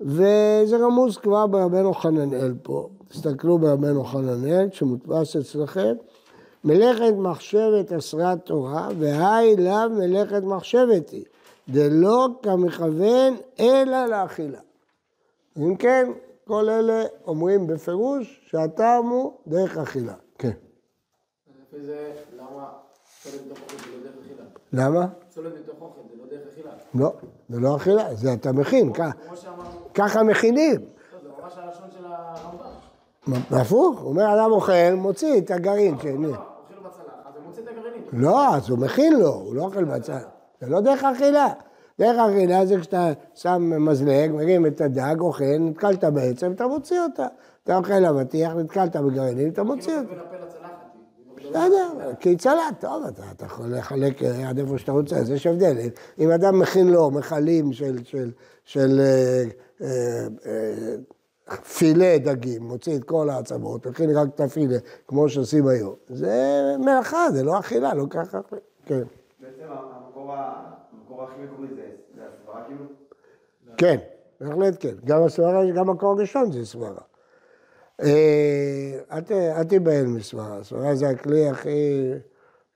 וזה 0.00 0.76
רמוז 0.76 1.16
כבר 1.16 1.46
ברבנו 1.46 1.94
חננאל 1.94 2.54
פה. 2.62 2.88
תסתכלו 3.08 3.58
ברבנו 3.58 4.04
חננאל, 4.04 4.68
שמודפס 4.72 5.36
אצלכם. 5.36 5.94
מלאכת 6.64 7.14
מחשבת 7.16 7.92
אסרת 7.92 8.46
תורה, 8.46 8.88
והי 8.98 9.56
לאו 9.56 9.90
מלאכת 9.90 10.42
מחשבת 10.42 11.10
היא. 11.10 11.24
דלא 11.68 12.28
כמכוון 12.42 13.36
אלא 13.60 14.06
לאכילה. 14.06 14.58
אם 15.58 15.76
כן, 15.76 16.10
כל 16.50 16.68
אלה 16.68 17.02
אומרים 17.26 17.66
בפירוש 17.66 18.40
שהטעם 18.50 19.04
הוא 19.06 19.32
דרך 19.46 19.78
אכילה. 19.78 20.14
כן. 20.38 20.50
לפי 21.60 21.80
זה, 21.80 22.12
למה 22.36 22.68
צולת 23.22 23.42
בתוך 23.46 23.58
אוכל 23.62 23.76
זה 23.76 23.96
לא 23.96 24.04
דרך 24.04 24.14
אכילה? 24.24 24.44
למה? 24.86 25.06
צולת 25.28 25.52
בתוך 25.54 25.80
אוכל 25.80 26.00
זה 26.10 26.16
לא 26.22 26.24
דרך 26.30 26.48
אכילה. 26.52 26.70
לא, 26.94 27.12
זה 27.48 27.60
לא 27.60 27.76
אכילה, 27.76 28.14
זה 28.14 28.32
אתה 28.32 28.52
מכין, 28.52 28.92
כ- 28.94 28.96
כמו 29.26 29.36
שאמרנו, 29.36 29.62
ככה 29.94 30.22
מכינים. 30.22 30.80
לא, 30.80 31.18
זה 31.22 31.28
ממש 31.42 31.52
הלשון 31.56 31.88
של 31.90 32.04
הרמב"ם. 32.06 33.60
הפוך, 33.60 34.00
הוא 34.00 34.08
אומר, 34.10 34.34
אדם 34.34 34.50
אוכל, 34.52 34.72
מוציא 34.96 35.38
את 35.38 35.50
הגרעין 35.50 35.98
שני. 35.98 36.26
לא, 36.26 36.28
אוכל 36.28 36.74
בצלחת, 36.82 37.00
אז 37.26 37.34
הוא 37.36 37.44
מוציא 37.46 37.62
את 37.62 37.68
הגרעינים. 37.68 38.02
לא, 38.12 38.54
אז 38.56 38.70
הוא 38.70 38.78
מכין 38.78 39.12
לו, 39.20 39.28
הוא 39.28 39.54
לא 39.54 39.62
אוכל 39.62 39.84
בצד. 39.84 40.20
זה 40.60 40.68
לא 40.68 40.80
דרך 40.80 41.04
אכילה. 41.04 41.46
דרך 42.00 42.16
אכילה 42.18 42.66
זה 42.66 42.80
כשאתה 42.80 43.12
שם 43.34 43.72
מזלג, 43.84 44.30
מרים 44.30 44.66
את 44.66 44.80
הדג, 44.80 45.16
אוכל, 45.20 45.58
נתקלת 45.58 46.04
בעצם, 46.04 46.52
אתה 46.52 46.66
מוציא 46.66 47.00
אותה. 47.00 47.26
אתה 47.64 47.76
אוכל 47.76 48.04
אבטיח, 48.04 48.52
נתקלת 48.52 48.96
בגרעינים, 48.96 49.48
אתה 49.48 49.62
מוציא 49.62 49.92
אותה. 49.98 50.14
בסדר, 51.36 52.12
כי 52.20 52.36
צלט, 52.36 52.80
טוב, 52.80 53.04
אתה, 53.36 53.44
יכול 53.44 53.74
לחלק 53.76 54.22
אה, 54.22 54.48
עד 54.48 54.58
איפה 54.58 54.78
שאתה 54.78 54.92
רוצה, 54.92 55.16
אז 55.16 55.30
יש 55.30 55.46
הבדל. 55.46 55.76
אם 56.18 56.30
אדם 56.30 56.58
מכין 56.58 56.88
לו 56.88 57.10
מכלים 57.10 57.72
של, 58.64 59.00
אה, 59.00 59.44
אה, 59.82 60.26
פילה 61.78 62.18
דגים, 62.18 62.62
מוציא 62.62 62.96
את 62.96 63.04
כל 63.04 63.30
העצמות, 63.30 63.86
מכין 63.86 64.16
רק 64.16 64.28
את 64.34 64.40
הפילה, 64.40 64.78
כמו 65.08 65.28
שעושים 65.28 65.66
היום, 65.66 65.94
זה 66.08 66.62
מלאכה, 66.78 67.30
זה 67.32 67.44
לא 67.44 67.58
אכילה, 67.58 67.94
לא 67.94 68.06
ככה, 68.10 68.38
כן. 68.86 69.02
בעצם 69.40 69.64
המקור 69.68 70.34
מקורי 71.38 71.68
זה 71.68 71.90
זה 72.14 72.22
הסברה 72.28 72.64
כאילו? 72.66 72.84
כן, 73.76 73.96
בהחלט 74.40 74.76
כן. 74.80 74.94
גם 75.04 75.22
הסברה, 75.22 75.70
גם 75.76 75.90
מקור 75.90 76.20
ראשון 76.20 76.52
זה 76.52 76.66
סברה. 76.66 77.02
אה, 78.02 79.00
אל 79.56 79.64
תיבהל 79.64 80.06
מסברה, 80.06 80.64
סברה 80.64 80.94
זה 80.94 81.08
הכלי 81.08 81.48
הכי 81.48 82.12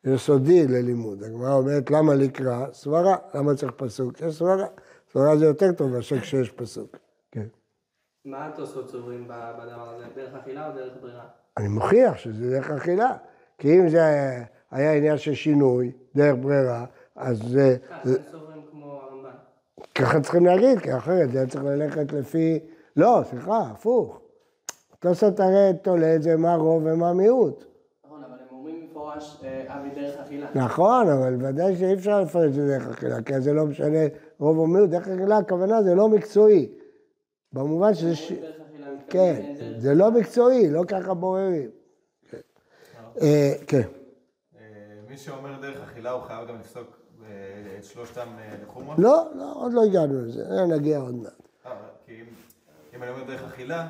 יסודי 0.04 0.66
ללימוד. 0.66 1.22
הגמרא 1.22 1.54
אומרת 1.54 1.90
למה 1.90 2.14
לקרוא? 2.14 2.72
סברה. 2.72 3.16
למה 3.34 3.54
צריך 3.54 3.72
פסוק? 3.76 4.20
יש 4.20 4.38
סברה. 4.38 4.66
סברה 5.12 5.36
זה 5.36 5.44
יותר 5.44 5.72
טוב 5.72 5.90
מאשר 5.96 6.20
כשיש 6.20 6.50
פסוק. 6.50 6.96
כן. 7.30 7.46
מה 8.24 8.46
התוספות 8.46 8.88
סוברים 8.88 9.24
בדבר 9.24 9.88
הזה? 9.88 10.04
דרך 10.16 10.34
אכילה 10.34 10.68
או 10.68 10.72
דרך 10.72 10.92
ברירה? 11.00 11.24
אני 11.56 11.68
מוכיח 11.68 12.16
שזה 12.16 12.50
דרך 12.50 12.70
אכילה. 12.70 13.16
כי 13.58 13.78
אם 13.78 13.88
זה 13.88 14.00
היה 14.70 14.92
עניין 14.92 15.18
של 15.18 15.34
שינוי, 15.34 15.92
דרך 16.16 16.36
ברירה, 16.40 16.84
אז 17.16 17.38
זה... 17.38 17.76
ככה 17.88 18.00
הם 18.04 18.16
סוברים 18.30 18.62
כמו 18.70 18.92
הרמב"ן. 18.92 19.30
ככה 19.94 20.20
צריכים 20.20 20.46
להגיד, 20.46 20.78
כי 20.78 20.96
אחרת 20.96 21.30
זה 21.30 21.46
צריך 21.48 21.64
ללכת 21.64 22.12
לפי... 22.12 22.58
לא, 22.96 23.20
סליחה, 23.30 23.58
הפוך. 23.58 24.20
תוספות 24.98 25.40
הרי 25.40 25.70
תולה 25.82 26.16
את 26.16 26.22
זה 26.22 26.36
מה 26.36 26.54
רוב 26.54 26.82
ומה 26.86 27.12
מיעוט. 27.12 27.64
נכון, 28.04 28.24
אבל 28.24 28.32
הם 28.32 28.56
אומרים 28.56 28.80
במפורש 28.80 29.40
אה, 29.44 29.78
אבי 29.78 29.90
דרך 29.94 30.20
אכילה. 30.20 30.46
נכון, 30.54 31.08
אבל 31.08 31.46
ודאי 31.46 31.76
שאי 31.76 31.94
אפשר 31.94 32.20
לפרט 32.20 32.44
את 32.48 32.54
זה 32.54 32.66
דרך 32.66 32.88
אכילה, 32.88 33.22
כי 33.22 33.40
זה 33.40 33.52
לא 33.52 33.66
משנה 33.66 33.98
רוב 34.38 34.58
או 34.58 34.66
מיעוט. 34.66 34.90
דרך 34.90 35.08
אכילה, 35.08 35.38
הכוונה 35.38 35.82
זה 35.82 35.94
לא 35.94 36.08
מקצועי. 36.08 36.68
במובן 37.52 37.94
שזה... 37.94 38.14
מתכוון 38.14 38.54
כן, 39.10 39.54
זה 39.78 39.94
לא 39.94 40.10
מקצועי, 40.10 40.70
לא 40.70 40.82
ככה 40.88 41.14
בוררים. 41.14 41.70
כן. 42.30 42.38
אה, 43.20 43.52
כן. 43.66 43.88
אה, 44.56 44.60
מי 45.08 45.16
שאומר 45.16 45.60
דרך 45.60 45.82
אכילה 45.82 46.10
הוא 46.10 46.22
חייב 46.22 46.48
גם 46.48 46.58
לפסוק 46.60 46.86
אה, 46.86 47.03
את 47.78 47.84
שלושתם 47.84 48.20
אה, 48.38 48.54
לחומרה? 48.62 48.94
לא, 48.98 49.26
לא, 49.34 49.52
עוד 49.54 49.72
לא 49.72 49.84
הגענו 49.84 50.24
לזה, 50.24 50.42
נגיע 50.68 50.98
עוד 50.98 51.14
מעט. 51.14 51.32
אה, 51.66 51.72
אם- 52.08 53.02
אני 53.02 53.10
אומר 53.10 53.22
דרך 53.24 53.42
אכילה, 53.44 53.86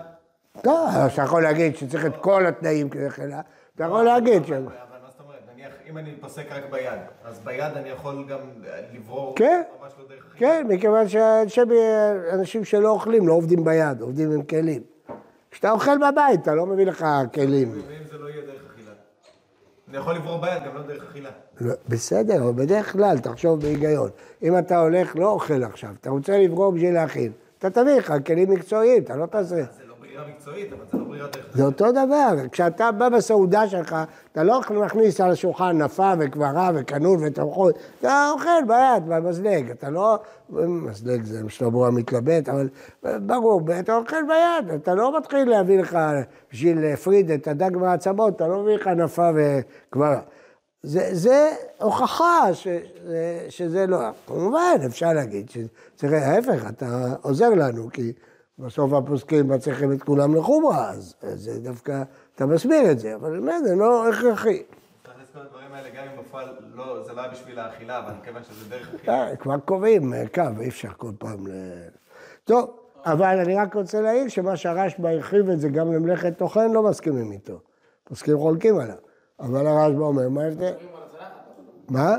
לא, 0.66 0.88
אתה 1.06 1.22
יכול 1.22 1.42
להגיד 1.42 1.76
שצריך 1.76 2.06
את 2.06 2.16
כל 2.20 2.46
התנאים 2.46 2.88
כדי 2.88 3.06
אכילה, 3.06 3.40
אתה 3.74 3.84
יכול 3.84 4.04
להגיד 4.04 4.44
ש... 4.46 4.50
אבל 4.50 4.62
מה 4.62 4.70
זאת 5.10 5.20
אומרת? 5.20 5.38
נניח, 5.54 5.72
אם 5.90 5.98
אני 5.98 6.14
פוסק 6.20 6.46
רק 6.52 6.62
ביד, 6.70 6.98
אז 7.24 7.40
ביד 7.40 7.72
אני 7.76 7.88
יכול 7.88 8.24
גם 8.28 8.38
אה, 8.66 8.80
לברור 8.94 9.34
כן. 9.36 9.62
ממש 9.82 9.92
לא 9.98 10.04
דרך 10.08 10.26
אכילה? 10.34 10.50
כן, 10.50 10.66
מכיוון 10.68 11.08
שאנשים 11.08 12.64
שלא 12.64 12.88
אוכלים 12.90 13.28
לא 13.28 13.32
עובדים 13.32 13.64
ביד, 13.64 14.00
עובדים 14.00 14.30
עם 14.32 14.42
כלים. 14.42 14.82
כשאתה 15.50 15.70
אוכל 15.70 15.98
בבית, 15.98 16.42
אתה 16.42 16.54
לא 16.54 16.66
מביא 16.66 16.86
לך 16.86 17.06
כלים. 17.34 17.70
ואם 17.72 18.04
זה 18.10 18.18
לא 18.18 18.28
יהיה 18.28 18.46
דרך 18.46 18.62
אני 19.94 20.02
יכול 20.02 20.14
לברור 20.14 20.40
ביד, 20.40 20.62
גם 20.66 20.74
לא 20.74 20.82
דרך 20.82 21.04
אכילה. 21.10 21.30
לא, 21.60 21.74
בסדר, 21.88 22.42
אבל 22.42 22.52
בדרך 22.52 22.92
כלל, 22.92 23.18
תחשוב 23.18 23.60
בהיגיון. 23.60 24.10
אם 24.42 24.58
אתה 24.58 24.78
הולך, 24.78 25.16
לא 25.16 25.30
אוכל 25.30 25.62
עכשיו, 25.64 25.90
אתה 26.00 26.10
רוצה 26.10 26.38
לברור 26.38 26.72
בשביל 26.72 26.94
להכין, 26.94 27.32
אתה 27.58 27.70
תביא 27.70 27.92
לך 27.92 28.14
כלים 28.26 28.50
מקצועיים, 28.50 29.02
אתה 29.02 29.16
לא 29.16 29.26
תעשה. 29.26 29.64
לא 31.14 31.26
זה 31.54 31.62
אותו 31.62 31.90
דבר, 31.92 32.34
כשאתה 32.52 32.92
בא 32.92 33.08
בסעודה 33.08 33.68
שלך, 33.68 33.96
אתה 34.32 34.42
לא 34.42 34.60
מכניס 34.70 35.20
על 35.20 35.30
השולחן 35.30 35.82
נפה 35.82 36.12
וכברה 36.18 36.70
וכנון 36.74 37.24
וטבחות, 37.26 37.78
אתה 38.00 38.30
אוכל 38.30 38.64
ביד, 38.68 39.08
במזלג, 39.08 39.70
אתה 39.70 39.90
לא, 39.90 40.18
מזלג 40.50 41.24
זה 41.24 41.42
שלמה 41.48 41.86
המתלבט, 41.86 42.48
אבל 42.48 42.68
ברור, 43.02 43.60
אתה 43.80 43.96
אוכל 43.96 44.22
ביד, 44.28 44.74
אתה 44.74 44.94
לא 44.94 45.18
מתחיל 45.18 45.50
להביא 45.50 45.80
לך 45.80 45.98
בשביל 46.52 46.80
להפריד 46.80 47.30
את 47.30 47.48
הדג 47.48 47.76
מהעצמות, 47.76 48.36
אתה 48.36 48.48
לא 48.48 48.62
מביא 48.62 48.74
לך 48.74 48.86
נפה 48.86 49.30
וכברה. 49.34 50.20
זה, 50.82 51.08
זה 51.12 51.50
הוכחה 51.78 52.54
ש, 52.54 52.68
שזה 53.48 53.86
לא, 53.86 53.98
כמובן 54.26 54.76
אפשר 54.86 55.12
להגיד 55.12 55.50
שצריך, 55.50 56.12
ההפך, 56.12 56.68
אתה 56.68 57.14
עוזר 57.22 57.48
לנו, 57.48 57.88
כי 57.92 58.12
בסוף 58.58 58.92
הפוסקים 58.92 59.48
מצליחים 59.48 59.92
את 59.92 60.02
כולם 60.02 60.34
לחומרה, 60.34 60.90
אז 60.90 61.14
זה 61.20 61.60
דווקא, 61.60 62.02
אתה 62.34 62.46
מסביר 62.46 62.90
את 62.90 62.98
זה, 62.98 63.14
אבל 63.14 63.40
באמת 63.40 63.64
זה 63.64 63.74
לא 63.74 64.08
הכרחי. 64.08 64.62
צריך 65.04 65.16
לזכור 65.22 65.42
את 65.42 65.46
הדברים 65.46 65.72
האלה, 65.72 65.88
גם 65.88 66.04
אם 66.04 66.22
בפועל 66.22 66.56
לא, 66.74 67.02
זה 67.02 67.12
לא 67.12 67.20
היה 67.20 67.30
בשביל 67.30 67.58
האכילה, 67.58 67.98
אבל 67.98 68.12
כיוון 68.24 68.42
שזה 68.44 68.70
דרך 68.70 68.94
אכילה. 68.94 69.28
אה, 69.28 69.36
כבר 69.36 69.58
קובעים 69.58 70.14
אה, 70.14 70.24
קו, 70.34 70.42
אי 70.60 70.68
אפשר 70.68 70.88
כל 70.96 71.10
פעם 71.18 71.46
ל... 71.46 71.50
טוב, 72.44 72.76
אבל 73.04 73.38
אני 73.38 73.54
רק 73.56 73.74
רוצה 73.74 74.00
להעיר 74.00 74.28
שמה 74.28 74.56
שהרשב"א 74.56 75.08
הרחיב 75.08 75.50
את 75.50 75.60
זה 75.60 75.68
גם 75.68 75.92
למלאכת 75.92 76.38
טוחן, 76.38 76.72
לא 76.72 76.82
מסכימים 76.82 77.32
איתו. 77.32 77.60
פוסקים 78.04 78.38
חולקים 78.38 78.78
עליו. 78.78 78.96
אבל 79.40 79.66
הרשב"א 79.66 80.02
אומר, 80.02 80.28
מה 80.28 80.42
ההבדל? 80.42 80.74
מה? 81.88 82.16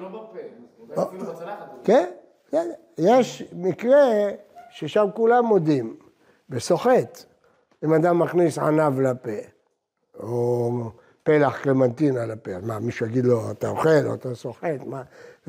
לא 0.00 0.08
בפה, 0.08 1.02
אפילו 1.02 1.24
בצלחת. 1.24 1.66
כן, 1.84 2.10
כן. 2.50 2.70
יש 2.98 3.42
מקרה 3.52 4.04
ששם 4.70 5.06
כולם 5.14 5.44
מודים, 5.44 5.96
בסוחט. 6.48 7.24
אם 7.84 7.94
אדם 7.94 8.18
מכניס 8.18 8.58
ענב 8.58 9.00
לפה, 9.00 9.30
או 10.20 10.70
פלח 11.22 11.58
קלמנטינה 11.62 12.26
לפה, 12.26 12.50
אז 12.50 12.64
מה, 12.64 12.78
מישהו 12.78 13.06
יגיד 13.06 13.24
לו, 13.24 13.50
אתה 13.50 13.68
אוכל 13.68 14.06
או 14.06 14.14
אתה 14.14 14.34
סוחט, 14.34 14.80
מה, 14.86 15.02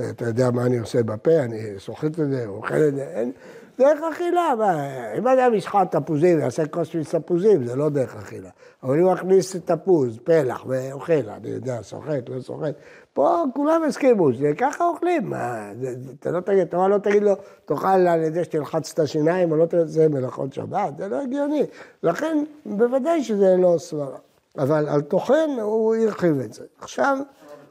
אתה 0.10 0.26
יודע 0.26 0.52
מה 0.52 0.66
אני 0.66 0.78
עושה 0.78 1.04
בפה, 1.04 1.40
אני 1.40 1.80
סוחט 1.80 2.20
את 2.20 2.30
זה, 2.30 2.46
אוכל 2.48 2.88
את 2.88 2.96
זה, 2.96 3.04
אין, 3.04 3.32
דרך 3.78 4.00
אכילה, 4.12 4.54
מה, 4.58 5.14
אם 5.18 5.28
אדם 5.28 5.54
ישחט 5.54 5.96
תפוזים, 5.96 6.40
יעשה 6.40 6.68
כוס 6.68 6.88
של 6.88 7.04
תפוזים, 7.04 7.66
זה 7.66 7.76
לא 7.76 7.90
דרך 7.90 8.16
אכילה. 8.16 8.50
אבל 8.84 9.00
אם 9.00 9.04
הוא 9.04 9.14
מכניס 9.14 9.56
תפוז, 9.56 10.20
פלח, 10.24 10.66
ואוכל, 10.68 11.14
אני 11.14 11.50
יודע, 11.50 11.82
סוחט, 11.82 12.30
לא 12.30 12.42
סוחט, 12.42 12.76
פה 13.14 13.44
כולם 13.56 13.84
הסכימו, 13.84 14.34
זה 14.34 14.52
ככה 14.58 14.84
אוכלים, 14.84 15.34
זה, 15.82 15.94
זה, 16.00 16.12
אתה 16.20 16.32
לא 16.32 16.40
תגיד, 16.40 16.60
אתה 16.60 16.88
לא 16.88 16.98
תגיד 16.98 17.24
לו, 17.24 17.34
תאכל 17.66 17.88
על 17.88 18.24
ידי 18.24 18.44
שתלחץ 18.44 18.92
את 18.94 19.00
השיניים, 19.00 19.52
או 19.52 19.58
לא 19.58 19.66
תעשה 19.66 20.08
מלאכות 20.08 20.54
שבת, 20.54 20.98
זה 20.98 21.08
לא 21.08 21.22
הגיוני. 21.22 21.64
לכן, 22.04 22.44
בוודאי 22.66 23.24
שזה 23.24 23.56
לא 23.58 23.76
סברה. 23.78 24.18
אבל 24.58 24.90
על 24.90 25.02
טוחן 25.02 25.50
הוא 25.62 25.96
הרחיב 25.96 26.40
את 26.40 26.54
זה. 26.54 26.66
עכשיו, 26.80 27.18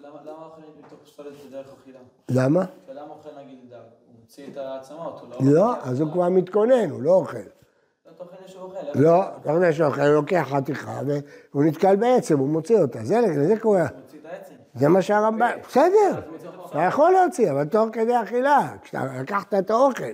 למה 0.03 0.19
למה 0.25 0.45
אוכל 0.45 0.63
מתוך 0.79 0.99
פסולת 1.05 1.33
בדרך 1.49 1.67
אכילה? 1.83 1.99
למה? 2.31 2.65
למה 2.93 3.11
אוכל 3.11 3.29
נגיד 3.45 3.59
דג? 3.71 3.77
הוא 3.77 4.15
מוציא 4.47 4.63
את 4.63 4.67
העצמות, 4.67 5.21
הוא 5.39 5.53
לא... 5.53 5.55
לא, 5.61 5.75
אז 5.83 6.01
הוא 6.01 6.13
כבר 6.13 6.29
מתכונן, 6.29 6.91
הוא 6.91 7.03
לא 7.03 7.11
אוכל. 7.13 7.39
לא 8.07 8.13
כדי 8.39 8.49
שהוא 8.49 8.63
אוכל. 8.63 9.99
לא, 10.03 10.05
הוא 10.05 10.15
לוקח 10.15 10.49
חתיכה 10.51 11.01
והוא 11.53 11.65
נתקל 11.65 11.97
בעצם, 11.97 12.39
הוא 12.39 12.49
מוציא 12.49 12.79
אותה. 12.79 12.99
זה, 13.03 13.21
זה 13.47 13.55
קורה. 13.61 13.81
הוא 13.81 13.89
מוציא 14.03 14.19
את 14.21 14.27
העצם. 14.33 14.55
זה 14.75 14.89
מה 14.89 15.03
שהרמב"ם, 15.03 15.49
בסדר, 15.69 16.21
אתה 16.71 16.79
יכול 16.83 17.11
להוציא, 17.13 17.51
אבל 17.51 17.65
תוך 17.65 17.89
כדי 17.93 18.23
אכילה, 18.23 18.69
כשאתה 18.83 19.05
לקחת 19.21 19.55
את 19.55 19.71
האוכל. 19.71 20.05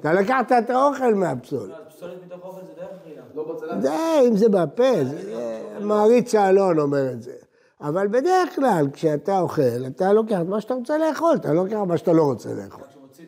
אתה 0.00 0.12
לקחת 0.12 0.52
את 0.52 0.70
האוכל 0.70 1.14
מהפסול. 1.14 1.72
אז 1.72 1.94
פסולת 1.96 2.14
מתוך 2.26 2.44
אוכל 2.44 2.60
זה 2.66 2.72
דרך 2.80 2.88
אכילה. 3.02 3.22
לא 3.34 3.54
בצלחת. 3.54 3.80
זה, 3.82 3.94
אם 4.28 4.36
זה 4.36 4.48
בפה, 4.48 5.04
זה- 5.04 5.22
זה 5.34 5.60
מעריץ 5.80 6.34
האלון 6.34 6.78
אומר 6.78 7.10
את 7.12 7.22
זה. 7.22 7.32
אבל 7.80 8.06
בדרך 8.08 8.54
כלל, 8.54 8.86
כשאתה 8.92 9.38
אוכל, 9.38 9.62
אתה 9.86 10.12
לוקח 10.12 10.40
את 10.40 10.46
מה 10.46 10.60
שאתה 10.60 10.74
רוצה 10.74 10.98
לאכול, 10.98 11.36
אתה 11.36 11.52
לא 11.52 11.64
לוקח 11.64 11.76
מה 11.76 11.96
שאתה 11.96 12.12
לא 12.12 12.22
רוצה 12.22 12.48
לאכול. 12.48 12.84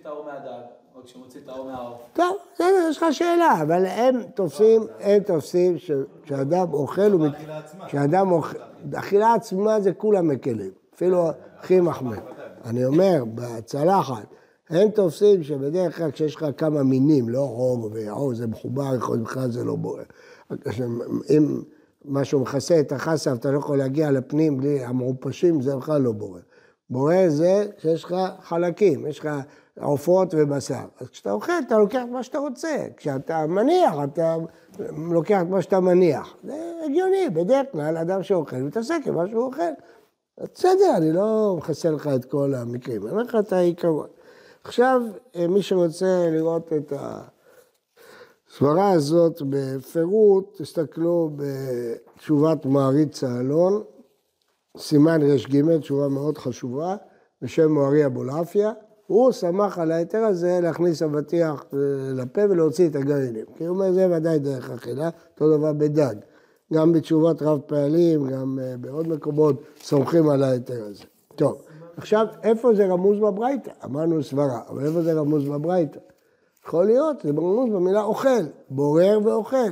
את 0.08 0.12
האור 0.12 0.24
מהדג, 0.24 0.62
או 0.96 1.04
כשהוא 1.04 1.22
מוציא 1.22 1.40
את 1.44 1.48
האור 1.48 1.66
מהעוף. 1.66 2.00
טוב, 2.12 2.36
בסדר, 2.54 2.86
יש 2.90 2.96
לך 2.96 3.04
שאלה, 3.10 3.62
אבל 3.62 3.86
הם 3.86 4.22
תופסים, 4.34 4.82
הם 5.00 5.22
תופסים 5.22 5.78
ש- 5.78 5.90
כשאדם 6.22 6.72
אוכל. 6.72 7.28
כשאדם 7.86 8.32
אוכל, 8.32 8.58
אכילה 8.94 9.34
עצמה 9.34 9.80
זה 9.80 9.92
כולם 9.92 10.28
מקלים, 10.28 10.70
אפילו 10.94 11.28
הכי 11.58 11.80
מחמיר. 11.80 12.20
אני 12.64 12.84
אומר, 12.84 13.24
בצלחת, 13.34 14.26
הם 14.70 14.88
תופסים 14.90 15.42
שבדרך 15.42 15.96
כלל 15.98 16.10
כשיש 16.10 16.36
לך 16.36 16.46
כמה 16.56 16.82
מינים, 16.82 17.28
לא 17.28 17.40
עור 17.40 17.90
ועור, 17.92 18.34
זה 18.34 18.46
מחובר, 18.46 18.94
יכול 18.96 19.16
להיות 19.16 19.28
בכלל 19.28 19.50
זה 19.50 19.64
לא 19.64 19.76
בוער. 19.76 20.04
אם 21.30 21.62
משהו 22.04 22.40
מכסה 22.40 22.80
את 22.80 22.92
החסה 22.92 23.32
ואתה 23.32 23.50
לא 23.50 23.58
יכול 23.58 23.78
להגיע 23.78 24.10
לפנים 24.10 24.56
בלי 24.58 24.84
המעופשים, 24.84 25.60
זה 25.60 25.76
בכלל 25.76 26.00
לא 26.00 26.12
בורר. 26.12 26.40
בורר 26.90 27.24
זה 27.28 27.66
כשיש 27.76 28.04
לך 28.04 28.14
חלקים, 28.42 29.06
יש 29.06 29.18
לך 29.18 29.28
עופות 29.80 30.34
ובשר. 30.36 30.84
אז 31.00 31.08
כשאתה 31.08 31.32
אוכל, 31.32 31.52
אתה 31.66 31.78
לוקח 31.78 32.02
מה 32.10 32.22
שאתה 32.22 32.38
רוצה. 32.38 32.76
כשאתה 32.96 33.46
מניח, 33.46 33.94
אתה 34.04 34.36
לוקח 35.12 35.40
מה 35.48 35.62
שאתה 35.62 35.80
מניח. 35.80 36.36
זה 36.44 36.72
הגיוני, 36.84 37.30
בדרך 37.32 37.66
כלל 37.72 37.96
אדם 37.96 38.22
שאוכל 38.22 38.56
מתעסק 38.56 39.00
עם 39.06 39.14
מה 39.14 39.28
שהוא 39.28 39.44
אוכל. 39.44 39.62
בסדר, 40.54 40.96
אני 40.96 41.12
לא 41.12 41.54
מכסה 41.58 41.90
לך 41.90 42.10
את 42.16 42.24
כל 42.24 42.54
המקרים, 42.54 43.02
אני 43.02 43.10
אומר 43.10 43.22
לך 43.22 43.36
את 43.40 43.52
העיקרון. 43.52 44.06
עכשיו, 44.64 45.02
אה, 45.36 45.48
מי 45.48 45.62
שרוצה 45.62 46.28
לראות 46.30 46.72
את 46.72 46.92
הסברה 48.50 48.90
הזאת 48.90 49.42
בפירוט, 49.48 50.56
תסתכלו 50.62 51.30
בתשובת 51.36 52.66
מעריץ 52.66 53.24
האלון, 53.24 53.82
סימן 54.78 55.22
ר"ג, 55.22 55.78
תשובה 55.78 56.08
מאוד 56.08 56.38
חשובה, 56.38 56.96
בשם 57.42 57.72
מוהרי 57.72 58.06
אבולעפיה. 58.06 58.72
הוא 59.08 59.32
שמח 59.32 59.78
על 59.78 59.92
ההיתר 59.92 60.18
הזה 60.18 60.58
להכניס 60.62 61.02
אבטיח 61.02 61.64
אה, 61.72 61.78
לפה 62.14 62.40
ולהוציא 62.50 62.88
את 62.88 62.96
הגרעינים. 62.96 63.44
כי 63.56 63.64
הוא 63.66 63.76
אומר, 63.76 63.92
זה 63.92 64.16
ודאי 64.16 64.38
דרך 64.38 64.70
אכילה, 64.70 65.10
אותו 65.34 65.56
דבר 65.56 65.72
בדג. 65.72 66.14
גם 66.72 66.92
בתשובות 66.92 67.42
רב 67.42 67.60
פעלים, 67.66 68.28
גם 68.30 68.58
אה, 68.62 68.74
בעוד 68.80 69.08
מקומות 69.08 69.62
סומכים 69.82 70.28
על 70.28 70.42
ההיתר 70.42 70.84
הזה. 70.84 71.04
טוב, 71.36 71.62
עכשיו, 71.96 72.26
איפה 72.42 72.74
זה 72.74 72.86
רמוז 72.86 73.18
בברייתא? 73.18 73.70
אמרנו 73.84 74.22
סברה, 74.22 74.60
אבל 74.68 74.86
איפה 74.86 75.02
זה 75.02 75.12
רמוז 75.12 75.48
בברייתא? 75.48 75.98
יכול 76.66 76.84
להיות, 76.86 77.16
זה 77.22 77.28
רמוז 77.28 77.70
במילה 77.74 78.02
אוכל, 78.02 78.44
בורר 78.70 79.18
ואוכל. 79.24 79.70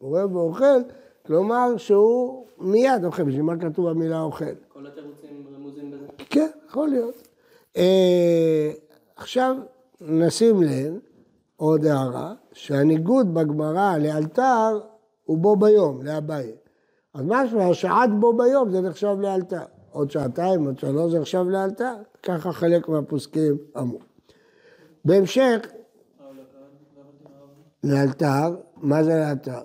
בורר 0.00 0.26
ואוכל, 0.32 0.80
כלומר 1.26 1.76
שהוא 1.76 2.46
מיד 2.58 3.04
אוכל, 3.04 3.22
בשביל 3.22 3.42
מה 3.42 3.56
כתוב 3.56 3.86
המילה 3.86 4.20
אוכל? 4.20 4.44
כל 4.68 4.86
התירוצים 4.86 5.46
רמוזים 5.56 5.90
בזה. 5.90 6.06
כן, 6.30 6.48
יכול 6.68 6.88
להיות. 6.88 7.23
אה, 7.76 8.70
עכשיו 9.16 9.56
נשים 10.00 10.62
לב, 10.62 10.94
עוד 11.56 11.86
הערה, 11.86 12.34
שהניגוד 12.52 13.34
בגמרא 13.34 13.98
לאלתר 13.98 14.80
הוא 15.24 15.38
בו 15.38 15.56
ביום, 15.56 16.02
לאביי. 16.02 16.52
אז 17.14 17.22
משמע 17.24 17.74
שעת 17.74 18.10
בו 18.20 18.36
ביום 18.36 18.70
זה 18.70 18.80
נחשב 18.80 19.16
לאלתר. 19.20 19.64
עוד 19.90 20.10
שעתיים, 20.10 20.66
עוד 20.66 20.78
שלוש 20.78 21.12
זה 21.12 21.18
נחשב 21.18 21.44
לאלתר. 21.48 21.94
ככה 22.22 22.52
חלק 22.52 22.88
מהפוסקים 22.88 23.56
אמרו. 23.78 23.98
בהמשך, 25.04 25.58
לאלתר, 27.84 28.56
מה 28.76 29.04
זה 29.04 29.14
לאלתר? 29.14 29.60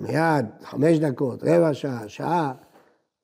מיד, 0.00 0.46
חמש 0.62 0.98
דקות, 0.98 1.42
רבע 1.42 1.74
שעה, 1.74 2.08
שעה. 2.08 2.52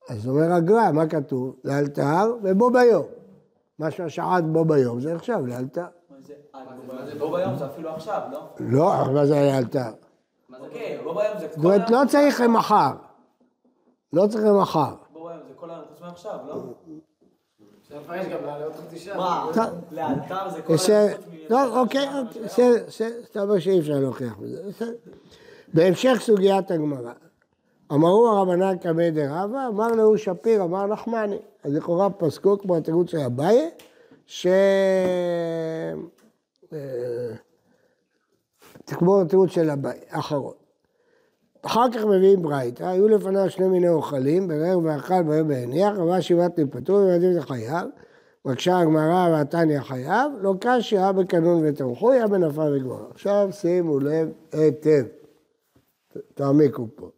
אז 0.09 0.29
אומר 0.29 0.53
הגר"א, 0.53 0.93
מה 0.93 1.07
כתוב? 1.07 1.57
לאלתר 1.65 2.35
ובו 2.43 2.71
ביום. 2.71 3.20
משמע 3.81 4.09
שעת 4.09 4.45
בו 4.45 4.65
ביום 4.65 5.01
זה 5.01 5.15
נחשב 5.15 5.39
לאלתר. 5.47 5.83
מה 6.11 6.17
זה? 6.27 6.35
אה, 6.55 7.07
זה 7.07 7.19
בו 7.19 7.33
ביום 7.33 7.57
זה 7.57 7.67
אפילו 7.67 7.91
עכשיו, 7.91 8.21
לא? 8.33 8.49
לא, 8.59 9.01
אבל 9.01 9.13
מה 9.13 9.27
זה 9.27 9.35
לאלתר? 9.35 9.91
אוקיי, 10.61 10.99
בו 11.05 11.15
ביום 11.15 11.39
זה 11.39 11.47
זאת 11.49 11.55
כל 11.55 11.67
אומרת, 11.67 11.91
היום. 11.91 12.01
לא 12.01 12.09
צריך 12.09 12.41
למחר. 12.41 12.93
לא 14.13 14.27
צריך 14.27 14.45
למחר. 14.45 14.95
בו 15.13 15.29
ביום 15.29 15.41
זה 15.49 15.55
כל 15.57 15.71
היום 15.71 15.83
חוץ 15.91 16.01
מעכשיו, 16.01 16.39
לא? 16.49 16.55
מה? 19.17 19.47
לאלתר 19.91 20.49
זה 20.51 20.63
כל 20.63 20.73
יש... 20.73 20.91
היום 20.91 21.17
חוץ 21.17 21.27
מ... 21.27 21.53
לא, 21.53 21.81
אוקיי, 21.81 22.09
בסדר, 22.45 22.85
אתה 23.31 23.43
אומר 23.43 23.59
שאי 23.59 23.81
אפשר 23.81 23.99
להוכיח 24.01 24.37
בזה, 24.39 24.63
בסדר. 24.69 24.93
בהמשך 25.75 26.19
סוגיית 26.21 26.71
הגמרא. 26.71 27.13
אמרו 27.93 28.29
הרבנן 28.29 28.79
קמא 28.79 29.11
דרבא, 29.11 29.67
אמר 29.69 29.89
לו 29.89 30.19
שפיר, 30.19 30.63
אמר 30.63 30.87
נחמני. 30.87 31.39
אז 31.65 31.75
לכאורה 31.75 32.11
פסקו 32.11 32.59
כמו 32.59 32.77
התירוץ 32.77 33.11
של 33.11 33.19
אביי, 33.19 33.71
ש... 34.27 34.47
אה, 36.73 37.35
כמו 38.87 39.21
התירוץ 39.21 39.51
של 39.51 39.71
אביי, 39.71 39.99
האחרון. 40.11 40.55
אחר 41.63 41.91
כך 41.95 42.05
מביאים 42.05 42.43
ברייתא, 42.43 42.85
היו 42.85 43.09
לפניו 43.09 43.51
שני 43.51 43.69
מיני 43.69 43.89
אוכלים, 43.89 44.49
ברר 44.49 44.79
ואכל 44.85 45.23
ברר 45.23 45.43
והניח, 45.49 45.99
אבל 45.99 46.21
שבעת 46.21 46.61
פטור 46.71 46.97
וילדים 46.97 47.33
זה 47.33 47.43
חייב. 47.43 47.89
בבקשה 48.45 48.79
הגמרא 48.79 49.29
והתניא 49.33 49.81
חייב, 49.81 50.33
לא 50.41 50.55
קשיא 50.61 51.13
בקנון 51.13 51.63
ותמכו, 51.67 52.13
היה 52.13 52.27
בנפה 52.27 52.65
וגמרא. 52.73 53.11
עכשיו 53.11 53.49
שימו 53.53 53.99
לב 53.99 54.29
היטב, 54.53 55.05
תעמיקו 56.35 56.87
פה. 56.95 57.11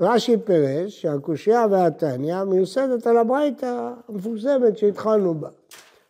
רש"י 0.00 0.36
פירש 0.44 1.02
שהקושייה 1.02 1.66
והתניא 1.70 2.44
מיוסדת 2.44 3.06
על 3.06 3.16
הברייתא 3.16 3.90
המפורסמת 4.08 4.78
שהתחלנו 4.78 5.34
בה. 5.34 5.48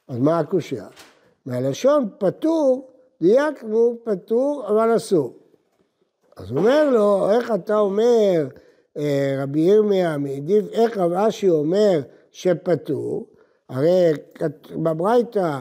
אז 0.09 0.19
מה 0.19 0.39
הקושייה? 0.39 0.87
מהלשון 1.47 2.09
פטור, 2.19 2.91
דייקנו 3.21 3.99
פטור 4.05 4.65
אבל 4.69 4.97
אסור. 4.97 5.35
אז 6.37 6.51
הוא 6.51 6.59
אומר 6.59 6.91
לו, 6.91 7.31
איך 7.31 7.51
אתה 7.55 7.79
אומר, 7.79 8.47
אה, 8.97 9.37
רבי 9.43 9.61
ירמיה 9.61 10.19
מעדיף, 10.19 10.65
איך 10.73 10.99
רב 10.99 11.13
אשי 11.13 11.51
אומר 11.51 12.01
שפטור? 12.33 13.27
הרי 13.69 14.13
בברייתא 14.77 15.59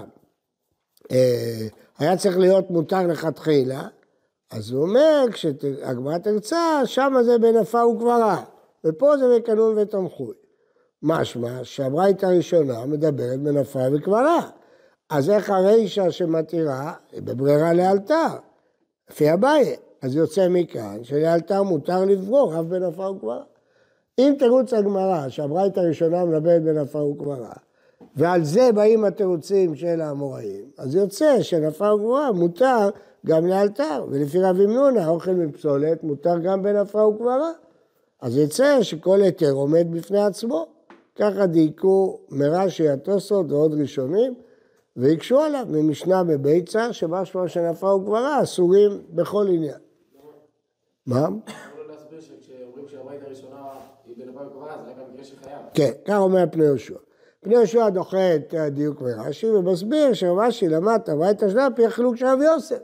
אה, 1.11 1.67
היה 1.99 2.17
צריך 2.17 2.37
להיות 2.37 2.69
מותר 2.69 3.07
לכתחילה, 3.07 3.87
אז 4.53 4.71
הוא 4.71 4.81
אומר, 4.81 5.25
כשהגמרא 5.31 6.17
תרצה, 6.17 6.81
שמה 6.85 7.23
זה 7.23 7.37
בנפה 7.37 7.85
וקברה, 7.85 8.43
ופה 8.85 9.17
זה 9.17 9.35
בקנון 9.35 9.77
ותמחוי. 9.77 10.33
משמע 11.01 11.59
שהברייתא 11.63 12.25
הראשונה 12.25 12.85
מדברת 12.85 13.39
בנפה 13.39 13.79
וקברה. 13.93 14.49
אז 15.09 15.29
איך 15.29 15.49
הרישא 15.49 16.09
שמתירה 16.09 16.93
היא 17.11 17.21
בברירה 17.21 17.73
לאלתר, 17.73 18.27
לפי 19.09 19.33
אביי. 19.33 19.75
אז 20.01 20.15
יוצא 20.15 20.47
מכאן 20.49 21.03
שלאלתר 21.03 21.63
מותר 21.63 22.05
לברור 22.05 22.59
אף 22.59 22.65
בנפה 22.65 23.09
וקברה. 23.09 23.43
אם 24.19 24.33
תירוץ 24.39 24.73
הגמרא 24.73 25.29
שהברייתא 25.29 25.79
הראשונה 25.79 26.25
מדברת 26.25 26.63
בנפה 26.63 27.03
וקברה, 27.03 27.53
ועל 28.15 28.43
זה 28.43 28.71
באים 28.75 29.05
התירוצים 29.05 29.75
של 29.75 30.01
האמוראים, 30.01 30.65
אז 30.77 30.95
יוצא 30.95 31.41
שנפה 31.41 31.93
וקברה 31.93 32.31
מותר 32.31 32.89
גם 33.25 33.45
לאלתר, 33.45 34.05
ולפי 34.09 34.39
רב 34.39 34.59
אמנונה, 34.59 35.07
אוכל 35.07 35.31
מפסולת 35.31 36.03
מותר 36.03 36.39
גם 36.39 36.63
בנפה 36.63 37.05
וקברה. 37.05 37.51
אז 38.21 38.37
יצא 38.37 38.81
שכל 38.81 39.21
היתר 39.21 39.51
עומד 39.51 39.87
בפני 39.91 40.23
עצמו. 40.23 40.67
ככה 41.15 41.45
דייקו 41.45 42.19
מרש"י 42.29 42.89
התוספות 42.89 43.51
ועוד 43.51 43.73
ראשונים, 43.81 44.33
והקשו 44.95 45.39
עליו 45.39 45.65
ממשנה 45.69 46.23
בביצה, 46.23 46.93
שמשמע 46.93 47.47
שנפה 47.47 47.87
וקברה 47.87 48.43
אסורים 48.43 49.01
בכל 49.09 49.47
עניין. 49.47 49.77
מה? 51.05 51.25
אמרו 51.27 51.39
להסביר 51.89 52.19
שכשאומרים 52.21 52.87
שהברית 52.87 53.21
הראשונה 53.25 53.57
היא 54.05 54.15
בנפה 54.17 54.39
וקברה, 54.47 54.77
זה 54.85 54.91
רק 54.91 54.97
המקרה 55.09 55.25
שחייב. 55.25 55.59
כן, 55.73 55.91
כך 56.05 56.17
אומר 56.17 56.43
פני 56.51 56.65
יהושע. 56.65 56.97
פני 57.41 57.55
יהושע 57.55 57.89
דוחה 57.89 58.35
את 58.35 58.53
הדיוק 58.53 59.01
מרש"י 59.01 59.49
ומסביר 59.49 60.13
שרש"י 60.13 60.69
למד 60.69 60.99
את 61.03 61.09
הברית 61.09 61.43
השנייה 61.43 61.67
פי 61.75 61.85
החילוק 61.85 62.15
של 62.15 62.25
רב 62.25 62.41
יוסף. 62.41 62.79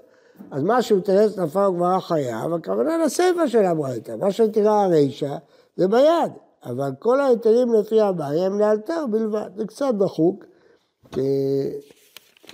אז 0.52 0.64
מה 0.64 0.80
תרץ 1.04 1.38
נפל 1.38 1.60
וגמרא 1.60 2.00
חייב, 2.00 2.54
הכוונה 2.54 2.98
לסיפא 3.06 3.48
של 3.48 3.66
הברייתא. 3.66 4.16
מה 4.16 4.32
שתראה 4.32 4.84
הרישא 4.84 5.38
זה 5.76 5.88
ביד, 5.88 6.32
אבל 6.66 6.92
כל 7.00 7.20
ההיתרים 7.20 7.74
לפי 7.74 8.02
הבעיה 8.02 8.46
הם 8.46 8.60
לאלתר 8.60 9.06
בלבד. 9.12 9.50
זה 9.58 9.66
קצת 9.66 9.94
דחוק, 10.00 10.46
כי... 11.12 11.22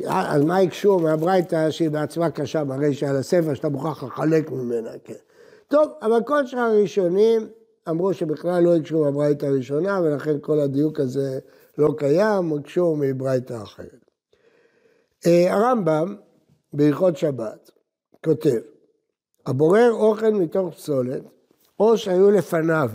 אז 0.08 0.41
מה 0.41 0.58
הקשו 0.58 1.00
מהברייתא 1.00 1.71
שהיא 1.71 1.89
בעצמה 1.89 2.30
קשה 2.30 2.63
ברישא 2.63 3.06
על 3.06 3.15
הספר 3.15 3.54
שאתה 3.54 3.69
מוכרח 3.69 4.04
לחלק 4.04 4.52
ממנה, 4.52 4.89
כן. 5.04 5.13
טוב, 5.67 5.91
אבל 6.02 6.24
כל 6.26 6.45
שאר 6.45 6.60
הראשונים 6.60 7.48
אמרו 7.89 8.13
שבכלל 8.13 8.63
לא 8.63 8.76
הקשו 8.76 9.00
מהברייתא 9.00 9.45
הראשונה, 9.45 10.00
ולכן 10.04 10.36
כל 10.41 10.60
הדיוק 10.60 11.00
הזה 11.00 11.39
לא 11.78 11.89
קיים, 11.98 12.54
הקשו 12.54 12.95
מברייתא 13.00 13.63
אחרת. 13.63 14.06
אה, 15.26 15.54
הרמב"ם 15.54 16.15
בהלכות 16.74 17.17
שבת 17.17 17.71
כותב, 18.25 18.59
הבורר 19.45 19.91
אוכל 19.91 20.29
מתוך 20.29 20.73
פסולת, 20.75 21.21
או 21.79 21.97
שהיו 21.97 22.31
לפניו 22.31 22.89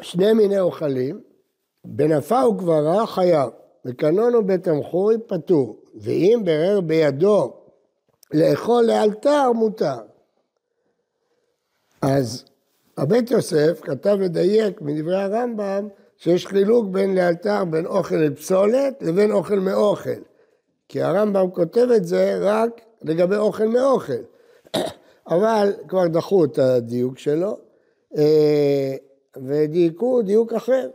שני 0.00 0.32
מיני 0.32 0.60
אוכלים, 0.60 1.20
בנפה 1.84 2.46
וקברה 2.46 3.06
חייב, 3.06 3.50
וקנון 3.84 4.34
ובתמחוי 4.34 5.16
פטור, 5.26 5.82
ואם 5.94 6.40
ברר 6.44 6.80
בידו 6.80 7.52
לאכול 8.34 8.84
לאלתר 8.84 9.52
מותר. 9.52 10.00
אז 12.02 12.44
הבית 12.96 13.30
יוסף 13.30 13.80
כתב 13.82 14.16
לדייק 14.20 14.80
מדברי 14.80 15.22
הרמב"ם 15.22 15.88
שיש 16.16 16.46
חילוק 16.46 16.86
בין 16.90 17.14
לאלתר, 17.14 17.64
בין 17.64 17.86
אוכל 17.86 18.14
לפסולת 18.14 19.02
לבין 19.02 19.32
אוכל 19.32 19.58
מאוכל. 19.58 20.31
כי 20.92 21.02
הרמב"ם 21.02 21.50
כותב 21.50 21.88
את 21.96 22.04
זה 22.04 22.38
רק 22.40 22.80
לגבי 23.02 23.36
אוכל 23.36 23.64
מאוכל. 23.64 24.22
אבל 25.34 25.72
כבר 25.88 26.06
דחו 26.06 26.44
את 26.44 26.58
הדיוק 26.58 27.18
שלו, 27.18 27.58
אה, 28.16 28.96
ודייקו 29.36 30.22
דיוק 30.22 30.52
אחר. 30.52 30.88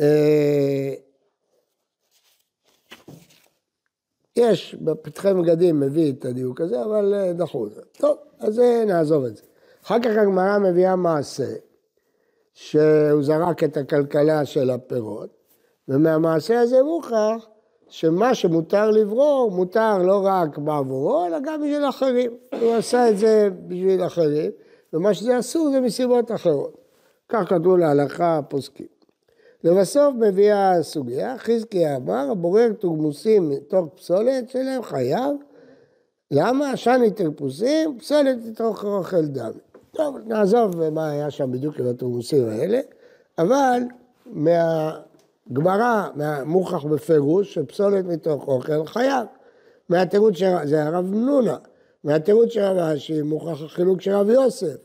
אה, 0.00 0.94
יש 4.36 4.74
בפתחי 4.74 5.32
מגדים 5.32 5.80
מביא 5.80 6.12
את 6.12 6.24
הדיוק 6.24 6.60
הזה, 6.60 6.82
אבל 6.84 7.14
אה, 7.14 7.32
דחו 7.32 7.66
את 7.66 7.72
זה. 7.74 7.82
טוב, 7.92 8.16
אז 8.38 8.58
נעזוב 8.86 9.24
את 9.24 9.36
זה. 9.36 9.42
אחר 9.84 10.00
כך 10.00 10.10
הגמרא 10.22 10.58
מביאה 10.58 10.96
מעשה, 10.96 11.54
שהוא 12.54 13.22
זרק 13.22 13.64
את 13.64 13.76
הכלכלה 13.76 14.44
של 14.44 14.70
הפירות, 14.70 15.30
ומהמעשה 15.88 16.60
הזה 16.60 16.82
מוכח 16.82 17.46
שמה 17.92 18.34
שמותר 18.34 18.90
לברור, 18.90 19.50
מותר 19.50 19.98
לא 19.98 20.22
רק 20.24 20.58
בעבורו, 20.58 21.26
אלא 21.26 21.38
גם 21.40 21.60
בשביל 21.60 21.88
אחרים. 21.88 22.30
הוא 22.60 22.74
עשה 22.74 23.10
את 23.10 23.18
זה 23.18 23.48
בשביל 23.66 24.06
אחרים, 24.06 24.50
ומה 24.92 25.14
שזה 25.14 25.38
אסור 25.38 25.70
זה 25.70 25.80
מסיבות 25.80 26.32
אחרות. 26.32 26.76
כך 27.28 27.48
כתבו 27.48 27.76
להלכה 27.76 28.38
הפוסקים. 28.38 28.86
לבסוף 29.64 30.14
מביאה 30.20 30.72
הסוגיה, 30.72 31.38
חזקיה 31.38 31.96
אמר, 31.96 32.30
הבורר 32.30 32.72
תוגמוסים 32.72 33.48
מתוך 33.48 33.86
פסולת 33.94 34.48
שלהם 34.48 34.82
חייב. 34.82 35.36
למה? 36.30 36.76
שני 36.76 37.10
תרפוסים, 37.10 37.98
פסולת 37.98 38.36
מתוך 38.46 38.84
אוכל 38.84 39.26
דם. 39.26 39.52
טוב, 39.90 40.16
נעזוב 40.26 40.88
מה 40.90 41.10
היה 41.10 41.30
שם 41.30 41.52
בדיוק 41.52 41.78
עם 41.80 41.86
התרמוסים 41.86 42.48
האלה, 42.48 42.80
אבל 43.38 43.80
מהגמרא, 45.46 46.08
מהמוכח 46.14 46.84
בפירוש, 46.84 47.54
שפסולת 47.54 48.04
מתוך 48.04 48.48
אוכל 48.48 48.86
חייב. 48.86 49.26
מהתירוץ 49.88 50.34
של, 50.34 50.54
זה 50.64 50.84
הרב 50.84 51.04
נונה, 51.14 51.56
מהתירוץ 52.04 52.48
של 52.48 52.60
רב 52.60 52.78
אשי 52.78 53.22
מוכח 53.22 53.62
החילוק 53.62 54.00
של 54.00 54.10
רב 54.10 54.30
יוסף, 54.30 54.76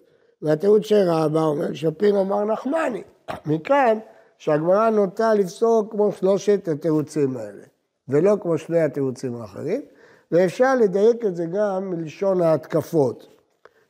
מהתירוץ 0.42 0.84
של 0.84 1.10
רבא 1.10 1.40
אומר 1.40 1.74
שפיר 1.74 2.22
אמר 2.22 2.44
נחמני. 2.44 3.04
מכאן 3.46 3.98
שהגמרא 4.38 4.90
נוטה 4.90 5.34
לפסוק 5.34 5.92
כמו 5.92 6.12
שלושת 6.12 6.68
התירוצים 6.68 7.38
האלה, 7.38 7.64
ולא 8.10 8.38
כמו 8.42 8.58
שני 8.58 8.80
התירוצים 8.80 9.42
האחרים, 9.42 9.82
ואפשר 10.32 10.76
לדייק 10.76 11.26
את 11.26 11.36
זה 11.36 11.46
גם 11.46 11.90
מלשון 11.90 12.42
ההתקפות. 12.42 13.28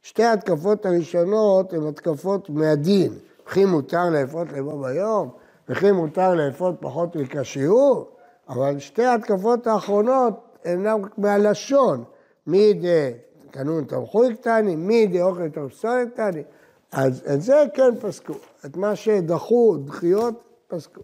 שתי 0.02 0.24
ההתקפות 0.24 0.86
הראשונות 0.86 1.74
הן 1.74 1.88
התקפות 1.88 2.50
מהדין, 2.50 3.14
וכי 3.48 3.66
מותר 3.66 4.10
לאפות 4.10 4.48
לבוא 4.52 4.88
ביום, 4.88 5.30
וכי 5.70 5.92
מותר 5.92 6.34
לאפות 6.34 6.76
פחות 6.80 7.16
מכשיעור, 7.16 8.10
אבל 8.50 8.80
שתי 8.80 9.04
ההתקפות 9.04 9.68
האחרונות 9.68 10.34
אינן 10.66 11.02
מהלשון, 11.18 12.04
מי 12.48 12.74
דה 12.74 13.18
קנון 13.52 13.84
תמחוי 13.84 14.36
קטני, 14.36 14.76
מי 14.76 15.08
דה 15.08 15.24
אוכל 15.24 15.50
תוך 15.50 15.72
פסולת 15.72 16.14
קטני, 16.14 16.44
אז 16.92 17.24
את 17.34 17.42
זה 17.42 17.64
כן 17.74 17.96
פסקו, 18.02 18.34
את 18.66 18.78
מה 18.78 18.96
שדחו, 18.96 19.78
דחיות, 19.78 20.34
פסקו. 20.68 21.02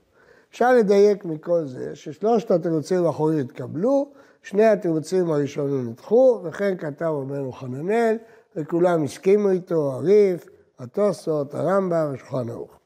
אפשר 0.52 0.74
לדייק 0.74 1.26
מכל 1.26 1.66
זה 1.66 1.96
ששלושת 1.96 2.52
התירוצים 2.52 3.06
האחרונים 3.06 3.40
התקבלו, 3.40 4.12
שני 4.42 4.66
התירוצים 4.66 5.32
הראשונים 5.32 5.90
נדחו, 5.90 6.40
וכן 6.44 6.78
כתב 6.78 7.06
רבנו 7.06 7.52
חננאל, 7.52 8.18
וכולם 8.56 9.04
הסכימו 9.04 9.50
איתו, 9.50 9.92
הריף, 9.92 10.46
התוספות, 10.80 11.54
הרמב"ם, 11.54 12.12
השולחן 12.14 12.50
ערוך. 12.50 12.83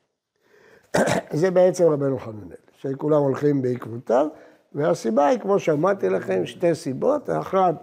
זה 1.39 1.51
בעצם 1.51 1.83
רבנו 1.83 2.19
חננאל, 2.19 2.55
שכולם 2.77 3.21
הולכים 3.21 3.61
בעקבותיו, 3.61 4.27
והסיבה 4.73 5.27
היא, 5.27 5.39
כמו 5.39 5.59
שאמרתי 5.59 6.09
לכם, 6.09 6.45
שתי 6.45 6.75
סיבות, 6.75 7.29
האחת, 7.29 7.75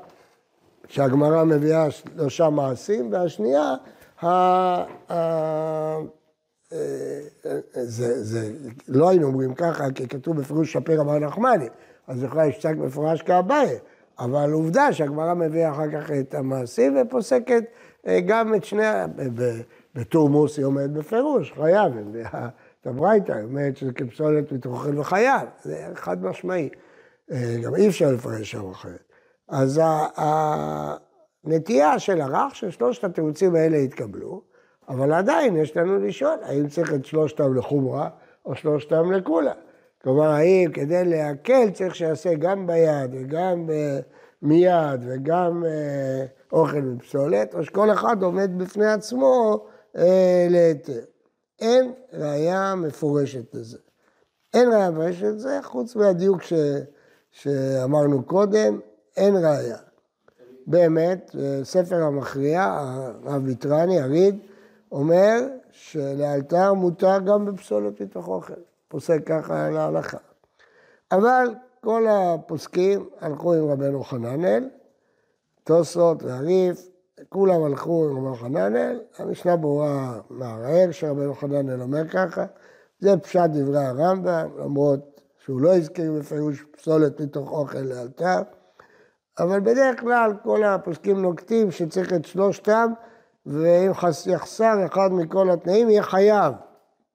שהגמרא 0.88 1.44
מביאה 1.44 1.90
שלושה 1.90 2.50
מעשים, 2.50 3.12
והשנייה, 3.12 3.74
ה... 4.22 4.26
ה... 5.12 5.98
זה, 7.74 8.24
זה, 8.24 8.52
לא 8.88 9.08
היינו 9.08 9.26
אומרים 9.26 9.54
ככה, 9.54 9.84
כי 9.94 10.08
כתוב 10.08 10.40
בפירוש 10.40 10.72
שפר 10.72 11.00
אמר 11.00 11.18
נחמני, 11.18 11.68
אז 12.06 12.22
בכלל 12.22 12.48
יש 12.48 12.58
פסק 12.58 12.74
מפורש 12.76 13.22
כאביי, 13.22 13.78
אבל 14.18 14.52
עובדה 14.52 14.92
שהגמרא 14.92 15.34
מביאה 15.34 15.70
אחר 15.70 15.90
כך 15.92 16.10
את 16.10 16.34
המעשים 16.34 16.96
ופוסקת 17.00 17.64
אה, 18.06 18.20
גם 18.20 18.54
את 18.54 18.64
שני, 18.64 18.86
ה- 18.86 19.06
ב- 19.16 19.60
בטור 19.94 20.28
מוס 20.28 20.56
היא 20.58 20.64
אומרת 20.64 20.92
בפירוש, 20.92 21.52
חייב, 21.52 21.92
את 22.84 22.88
הברייתא, 22.88 23.40
אומרת 23.44 23.76
שזה 23.76 23.92
כפסולת 23.92 24.52
מתוכן 24.52 24.98
וחייב, 24.98 25.48
זה 25.62 25.86
חד 25.94 26.24
משמעי. 26.24 26.68
אה, 27.32 27.56
גם 27.62 27.74
אי 27.74 27.88
אפשר 27.88 28.12
לפרש 28.12 28.50
שם 28.50 28.70
אחרת. 28.70 29.12
אז 29.48 29.80
הנטייה 31.46 31.98
של 31.98 32.20
הרך, 32.20 32.54
ששלושת 32.54 33.04
התירוצים 33.04 33.54
האלה 33.54 33.76
יתקבלו, 33.76 34.42
אבל 34.88 35.12
עדיין 35.12 35.56
יש 35.56 35.76
לנו 35.76 35.98
לשאול, 35.98 36.38
האם 36.42 36.68
צריך 36.68 36.94
את 36.94 37.04
שלושתם 37.04 37.54
לחומרה 37.54 38.08
או 38.46 38.54
שלושתם 38.54 39.12
לקולה. 39.12 39.52
כלומר, 40.02 40.30
האם 40.30 40.70
כדי 40.72 41.04
להקל 41.04 41.70
צריך 41.70 41.94
שיעשה 41.94 42.34
גם 42.34 42.66
ביד 42.66 43.10
וגם 43.12 43.70
אה, 43.70 43.98
מיד 44.42 45.00
וגם 45.06 45.64
אה, 45.66 46.24
אוכל 46.52 46.80
מפסולת, 46.80 47.54
או 47.54 47.64
שכל 47.64 47.92
אחד 47.92 48.22
עומד 48.22 48.50
בפני 48.58 48.86
עצמו 48.86 49.64
להיתר. 50.50 51.13
אין 51.60 51.92
ראייה 52.12 52.74
מפורשת 52.74 53.54
לזה. 53.54 53.78
אין 54.54 54.68
ראייה 54.68 54.90
מפורשת 54.90 55.22
לזה, 55.22 55.60
חוץ 55.62 55.96
מהדיוק 55.96 56.42
ש, 56.42 56.52
שאמרנו 57.30 58.22
קודם, 58.22 58.80
אין 59.16 59.36
ראייה. 59.36 59.78
באמת, 60.66 61.36
ספר 61.62 62.02
המכריע, 62.02 62.62
הרב 62.62 63.42
מיטרני, 63.42 64.00
הריד, 64.00 64.38
אומר 64.92 65.40
שלאלתר 65.70 66.74
מותר 66.74 67.18
גם 67.26 67.44
בפסולת 67.44 68.00
מתוך 68.00 68.28
אוכל. 68.28 68.52
פוסק 68.88 69.26
ככה 69.26 69.66
על 69.66 69.76
ההלכה. 69.76 70.18
אבל 71.12 71.54
כל 71.80 72.06
הפוסקים 72.10 73.08
הלכו 73.20 73.54
עם 73.54 73.70
רבנו 73.70 74.04
חננאל, 74.04 74.68
תוספות 75.64 76.22
והריף, 76.22 76.88
כולם 77.28 77.62
הלכו 77.64 78.04
עם 78.10 78.16
רבנו 78.16 78.34
חננאל, 78.34 79.00
המשנה 79.18 79.56
ברורה 79.56 80.20
מערער 80.30 80.90
שרבנו 80.90 81.34
חננאל 81.34 81.82
אומר 81.82 82.08
ככה, 82.08 82.44
זה 83.00 83.16
פשט 83.16 83.50
דברי 83.52 83.84
הרמב"ם, 83.84 84.48
למרות 84.58 85.20
שהוא 85.44 85.60
לא 85.60 85.76
הזכיר 85.76 86.12
בפירוש 86.12 86.64
פסולת 86.76 87.20
מתוך 87.20 87.50
אוכל 87.50 87.78
לאלתר, 87.78 88.42
אבל 89.38 89.60
בדרך 89.60 90.00
כלל 90.00 90.32
כל 90.42 90.64
הפוסקים 90.64 91.22
נוקטים 91.22 91.70
שצריך 91.70 92.12
את 92.12 92.24
שלושתם, 92.24 92.92
ואם 93.46 93.94
חס- 93.94 94.26
יחסר 94.26 94.86
אחד 94.86 95.08
מכל 95.12 95.50
התנאים 95.50 95.90
יהיה 95.90 96.02
חייב. 96.02 96.54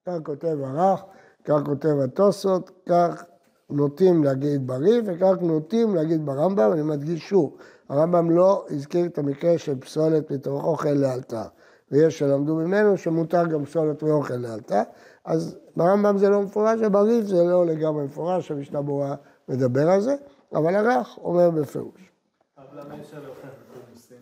כך 0.05 0.13
כותב 0.25 0.57
הרח, 0.63 1.03
כך 1.45 1.59
כותב 1.65 1.99
התוספות, 2.03 2.71
כך 2.89 3.23
נוטים 3.69 4.23
להגיד 4.23 4.67
בריף 4.67 5.05
וכך 5.07 5.41
נוטים 5.41 5.95
להגיד 5.95 6.25
ברמב"ם, 6.25 6.71
אני 6.73 6.81
מדגיש 6.81 7.29
שוב, 7.29 7.57
הרמב"ם 7.89 8.31
לא 8.31 8.65
הזכיר 8.69 9.05
את 9.05 9.17
המקרה 9.17 9.57
של 9.57 9.79
פסולת 9.79 10.31
מתוך 10.31 10.63
אוכל 10.63 10.89
לאלתר, 10.89 11.45
ויש 11.91 12.19
שלמדו 12.19 12.55
ממנו 12.55 12.97
שמותר 12.97 13.45
גם 13.47 13.65
פסולת 13.65 14.03
מאוכל 14.03 14.33
לאלתר, 14.33 14.81
אז 15.25 15.57
ברמב"ם 15.75 16.17
זה 16.17 16.29
לא 16.29 16.41
מפורש, 16.41 16.79
ובריף 16.83 17.25
זה 17.25 17.43
לא 17.43 17.65
לגמרי 17.65 18.03
מפורש, 18.03 18.51
המשנה 18.51 18.81
ברורה 18.81 19.15
מדבר 19.49 19.89
על 19.89 20.01
זה, 20.01 20.15
אבל 20.53 20.75
הרח 20.75 21.17
אומר 21.17 21.49
בפירוש. 21.49 22.11
אבל 22.57 22.81
למה 22.81 23.01
אפשר 23.01 23.17
להוכיח 23.23 23.49
בקורמוסים? 23.71 24.17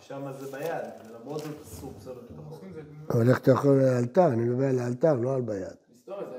ששם 0.00 0.22
זה 0.40 0.56
ביד, 0.56 0.84
ולמרות 1.10 1.42
זאת 1.42 1.62
אסור 1.62 1.92
פסולת 1.98 2.30
בתוך 2.30 2.50
אוכל. 2.50 2.66
אבל 3.10 3.28
איך 3.28 3.38
אתה 3.38 3.50
יכול 3.50 3.82
לאלתר? 3.82 4.26
אני 4.26 4.44
מדבר 4.44 4.72
לאלתר, 4.72 5.14
לא 5.14 5.34
על 5.34 5.42
ביד. 5.42 5.66
היסטוריה 5.88 6.24
זה 6.30 6.36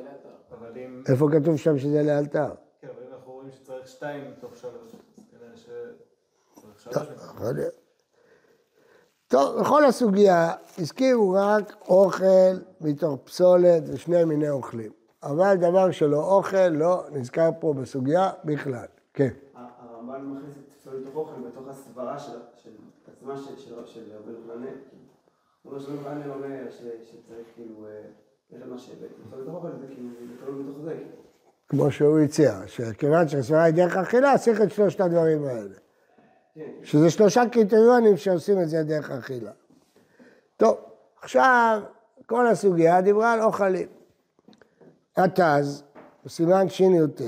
אם... 0.78 1.04
איפה 1.10 1.28
כתוב 1.32 1.58
שם 1.58 1.78
שזה 1.78 2.04
לאלתר? 2.04 2.50
כן, 2.82 2.88
אבל 2.88 3.04
אם 3.08 3.14
אנחנו 3.14 3.32
רואים 3.32 3.50
שצריך 3.52 3.88
שתיים 3.88 4.24
מתוך 4.38 4.56
שלוש, 4.56 4.96
טוב, 9.28 9.60
בכל 9.62 9.86
הסוגיה, 9.86 10.52
הזכירו 10.78 11.36
רק 11.40 11.76
אוכל 11.88 12.26
מתוך 12.82 13.20
פסולת 13.24 13.84
ושני 13.94 14.24
מיני 14.24 14.50
אוכלים. 14.50 14.92
אבל 15.24 15.56
דבר 15.56 15.92
שלא 15.92 16.24
אוכל 16.36 16.68
לא 16.68 17.04
נזכר 17.12 17.50
פה 17.60 17.74
בסוגיה 17.74 18.30
בכלל. 18.46 18.86
כן. 19.14 19.30
הרמב"ן 19.56 20.22
מכניס 20.26 20.56
את 20.58 20.74
פסולת 20.82 21.04
אוכל 21.16 21.42
בתוך 21.48 21.68
הסברה 21.68 22.20
של 22.20 22.38
עצמה 23.18 23.38
של- 23.38 24.02
רבי 24.18 24.32
יוחנן. 24.32 24.66
הוא 25.64 25.72
אומר 25.74 25.80
שרבי 25.84 25.98
יוחנן 25.98 26.30
אומר 26.30 26.72
שצריך 26.72 27.48
כאילו, 27.56 27.86
אה, 27.88 28.02
כאילו. 29.88 30.12
כאילו. 30.88 31.10
כמו 31.70 31.92
שהוא 31.92 32.20
הציע, 32.20 32.60
שכיוון 32.68 33.28
שהסברה 33.28 33.64
היא 33.64 33.74
דרך 33.74 33.98
אכילה, 33.98 34.38
צריך 34.38 34.62
את 34.62 34.72
שלושת 34.72 35.02
הדברים 35.02 35.46
האלה. 35.46 35.76
שזה 36.84 37.10
שלושה 37.10 37.44
קריטריונים 37.52 38.18
שעושים 38.18 38.62
את 38.62 38.70
זה 38.70 38.84
דרך 38.84 39.12
אכילה. 39.12 39.52
טוב, 40.58 40.78
עכשיו 41.22 41.82
כל 42.26 42.48
הסוגיה 42.48 43.02
דיברה 43.02 43.34
על 43.34 43.42
אוכלים. 43.42 43.88
התז, 45.18 45.84
בסימן 46.26 46.70
שי"ט, 46.70 47.22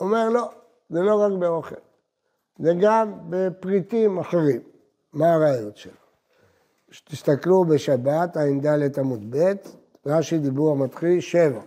אומר 0.00 0.28
לא, 0.28 0.50
זה 0.90 1.00
לא 1.00 1.14
רק 1.14 1.32
באוכל, 1.38 1.74
זה 2.58 2.72
גם 2.80 3.12
בפריטים 3.30 4.18
אחרים. 4.18 4.60
מה 5.12 5.34
הראיות 5.34 5.76
שלו? 5.76 5.92
תסתכלו 7.04 7.64
בשבת, 7.64 8.36
ע"ד 8.36 8.98
עמוד 8.98 9.36
ב', 9.36 9.52
רש"י 10.06 10.38
דיבור 10.38 10.72
המתחיל, 10.72 11.20
שבע. 11.20 11.60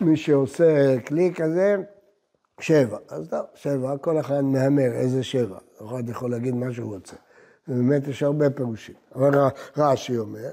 מי 0.00 0.16
שעושה 0.16 1.00
כלי 1.06 1.32
כזה, 1.34 1.76
שבע. 2.60 2.98
אז 3.08 3.28
טוב, 3.28 3.40
שבע, 3.54 3.96
כל 3.96 4.20
אחד 4.20 4.40
מהמר 4.40 4.92
איזה 4.92 5.22
שבע. 5.22 5.58
אחד 5.84 6.08
יכול 6.08 6.30
להגיד 6.30 6.54
מה 6.54 6.72
שהוא 6.72 6.94
רוצה. 6.94 7.16
ובאמת 7.68 8.08
יש 8.08 8.22
הרבה 8.22 8.50
פירושים. 8.50 8.94
אבל 9.14 9.30
רש"י 9.76 10.18
אומר, 10.18 10.50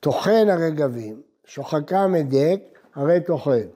טוחן 0.00 0.46
הרגבים, 0.48 1.22
שוחקם 1.44 2.14
הדק, 2.18 2.60
הרי 2.94 3.20
טוחן. 3.20 3.66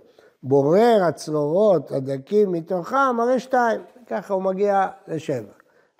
בורר 0.43 1.05
הצרורות 1.09 1.93
הדקים 1.93 2.53
מתוכם, 2.53 3.21
הרי 3.21 3.41
שתיים. 3.41 3.81
ככה 4.07 4.35
הוא 4.35 4.43
מגיע 4.43 4.87
לשבע. 5.09 5.53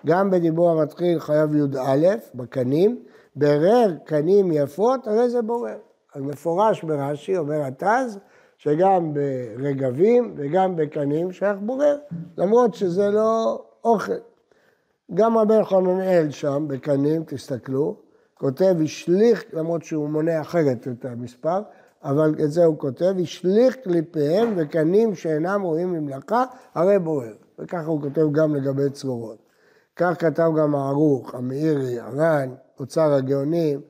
גם 0.05 0.31
בדיבור 0.31 0.69
המתחיל 0.69 1.19
חייב 1.19 1.55
י"א, 1.55 2.15
בקנים, 2.35 3.03
ברר 3.35 3.95
קנים 4.05 4.51
יפות, 4.51 5.07
הרי 5.07 5.29
זה 5.29 5.41
בורר. 5.41 5.77
אז 6.15 6.21
מפורש 6.21 6.83
ברש"י, 6.83 7.37
אומר 7.37 7.61
התז, 7.63 8.19
שגם 8.61 9.13
ברגבים 9.13 10.33
וגם 10.37 10.75
בקנים 10.75 11.31
שייך 11.31 11.57
בורר, 11.61 11.97
למרות 12.37 12.73
שזה 12.73 13.09
לא 13.09 13.63
אוכל. 13.83 14.19
גם 15.13 15.37
רבי 15.37 15.63
חננאל 15.63 16.31
שם, 16.31 16.65
בקנים, 16.67 17.23
תסתכלו, 17.23 17.95
כותב 18.33 18.75
השליך, 18.83 19.43
למרות 19.53 19.83
שהוא 19.83 20.09
מונה 20.09 20.41
אחרת 20.41 20.87
את 20.87 21.05
המספר, 21.05 21.61
אבל 22.03 22.35
את 22.43 22.51
זה 22.51 22.65
הוא 22.65 22.77
כותב, 22.77 23.13
השליך 23.21 23.75
קליפיהם 23.75 24.53
וקנים 24.57 25.15
שאינם 25.15 25.61
ראויים 25.63 25.95
למלאכה, 25.95 26.45
הרי 26.73 26.99
בורר. 26.99 27.33
וככה 27.59 27.85
הוא 27.85 28.01
כותב 28.01 28.31
גם 28.31 28.55
לגבי 28.55 28.89
צרורות. 28.89 29.37
כך 29.95 30.15
כתב 30.19 30.49
גם 30.57 30.75
הערוך, 30.75 31.35
המאירי, 31.35 31.99
הר"ן, 31.99 32.49
אוצר 32.79 33.13
הגאונים. 33.13 33.81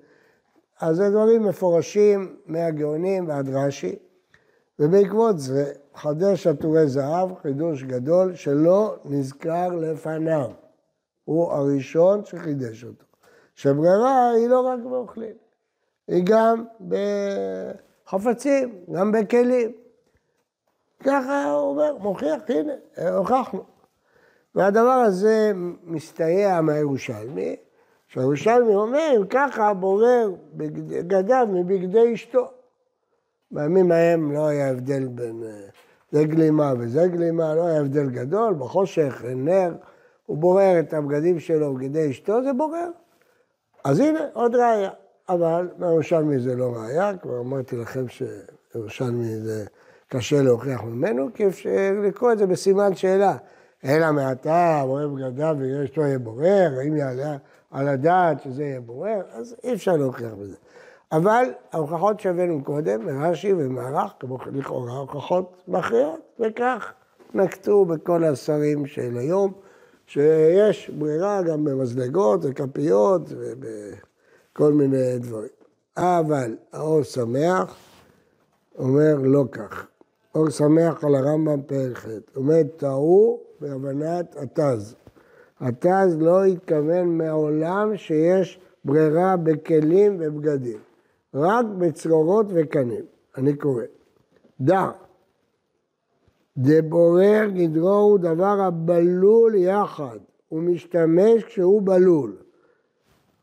אז 0.81 0.95
זה 0.95 1.09
דברים 1.09 1.43
מפורשים 1.43 2.35
מהגאונים 2.45 3.27
ועד 3.27 3.49
רש"י, 3.49 3.95
ובעקבות 4.81 5.39
זה 5.39 5.73
חדש 5.95 6.47
עטורי 6.47 6.87
זהב, 6.87 7.29
חידוש 7.41 7.83
גדול 7.83 8.35
שלא 8.35 8.95
נזכר 9.05 9.67
לפניו. 9.67 10.49
הוא 11.23 11.51
הראשון 11.51 12.25
שחידש 12.25 12.83
אותו. 12.83 13.05
שברירה 13.55 14.31
היא 14.31 14.47
לא 14.47 14.61
רק 14.61 14.79
באוכלים, 14.79 15.35
היא 16.07 16.23
גם 16.25 16.65
בחפצים, 18.07 18.85
גם 18.93 19.11
בכלים. 19.11 19.71
ככה 21.03 21.51
הוא 21.51 21.69
אומר, 21.69 21.97
מוכיח, 21.97 22.41
הנה, 22.49 22.73
הוכחנו. 23.17 23.63
והדבר 24.55 24.89
הזה 24.89 25.51
מסתייע 25.83 26.61
מהירושלמי, 26.61 27.55
שהירושלמי 28.07 28.75
אומר, 28.75 29.11
אם 29.17 29.27
ככה 29.27 29.73
בורר 29.73 30.31
בגדיו 30.53 31.47
מבגדי 31.49 32.13
אשתו. 32.13 32.60
בימים 33.51 33.91
ההם 33.91 34.31
לא 34.31 34.47
היה 34.47 34.69
הבדל 34.69 35.07
בין 35.07 35.43
אה, 35.43 35.67
זה 36.11 36.23
גלימה 36.23 36.73
וזה 36.79 37.07
גלימה, 37.07 37.55
לא 37.55 37.67
היה 37.67 37.79
הבדל 37.79 38.09
גדול, 38.09 38.53
בחושך, 38.53 39.23
נר, 39.35 39.73
הוא 40.25 40.37
בורר 40.37 40.79
את 40.79 40.93
הבגדים 40.93 41.39
שלו 41.39 41.73
בגדי 41.73 42.11
אשתו, 42.11 42.43
זה 42.43 42.53
בורר. 42.53 42.89
אז 43.83 43.99
הנה, 43.99 44.19
עוד 44.33 44.55
ראייה. 44.55 44.89
אבל 45.29 45.69
מהירושלמי 45.77 46.39
זה 46.39 46.55
לא 46.55 46.73
ראייה, 46.75 47.17
כבר 47.17 47.39
אמרתי 47.39 47.75
לכם 47.75 48.05
שירושלמי 48.07 49.39
זה 49.39 49.65
קשה 50.07 50.41
להוכיח 50.41 50.83
ממנו, 50.83 51.27
כי 51.33 51.47
אפשר 51.47 51.91
לקרוא 52.03 52.31
את 52.31 52.37
זה 52.37 52.47
בסימן 52.47 52.95
שאלה. 52.95 53.37
אלא 53.85 54.11
מעתה 54.11 54.83
בורר 54.85 55.07
בגדיו 55.07 55.55
ויש 55.59 55.89
אשתו 55.89 56.01
יהיה 56.01 56.19
בורר, 56.19 56.69
האם 56.79 56.97
יעלה 56.97 57.37
על 57.71 57.87
הדעת 57.87 58.41
שזה 58.41 58.63
יהיה 58.63 58.81
בורר, 58.81 59.21
אז 59.31 59.55
אי 59.63 59.73
אפשר 59.73 59.97
להוכיח 59.97 60.33
בזה. 60.33 60.55
אבל 61.11 61.45
ההוכחות 61.71 62.19
שהבאנו 62.19 62.63
קודם, 62.63 63.05
מרש"י 63.05 63.53
ומערך, 63.53 64.11
כמו 64.19 64.37
לכאורה 64.53 64.97
הוכחות 64.97 65.63
מכריעות, 65.67 66.19
וכך 66.39 66.93
נקטו 67.33 67.85
בכל 67.85 68.23
השרים 68.23 68.85
של 68.85 69.17
היום, 69.17 69.53
שיש 70.07 70.89
ברירה 70.89 71.41
גם 71.41 71.63
במזלגות 71.63 72.39
וכפיות 72.43 73.21
ובכל 73.29 74.73
מיני 74.73 75.19
דברים. 75.19 75.49
אבל 75.97 76.55
האור 76.73 77.03
שמח 77.03 77.75
אומר 78.77 79.15
לא 79.21 79.43
כך. 79.51 79.87
אור 80.35 80.49
שמח 80.49 81.03
על 81.03 81.15
הרמב"ם 81.15 81.61
פרק 81.61 81.97
ח', 81.97 82.07
אומר 82.35 82.63
טעו 82.77 83.39
בהבנת 83.61 84.35
התז. 84.35 84.95
התז 85.59 86.17
לא 86.19 86.43
התכוון 86.43 87.17
מעולם 87.17 87.97
שיש 87.97 88.59
ברירה 88.85 89.37
בכלים 89.37 90.17
ובגדים, 90.19 90.77
רק 91.33 91.65
בצרורות 91.77 92.45
וקנים. 92.49 93.05
אני 93.37 93.55
קורא. 93.57 93.83
דע, 94.61 94.89
דבורר 96.57 97.45
גדרו 97.53 97.89
הוא 97.89 98.19
דבר 98.19 98.61
הבלול 98.61 99.55
יחד, 99.55 100.17
הוא 100.49 100.61
משתמש 100.61 101.43
כשהוא 101.43 101.81
בלול. 101.81 102.35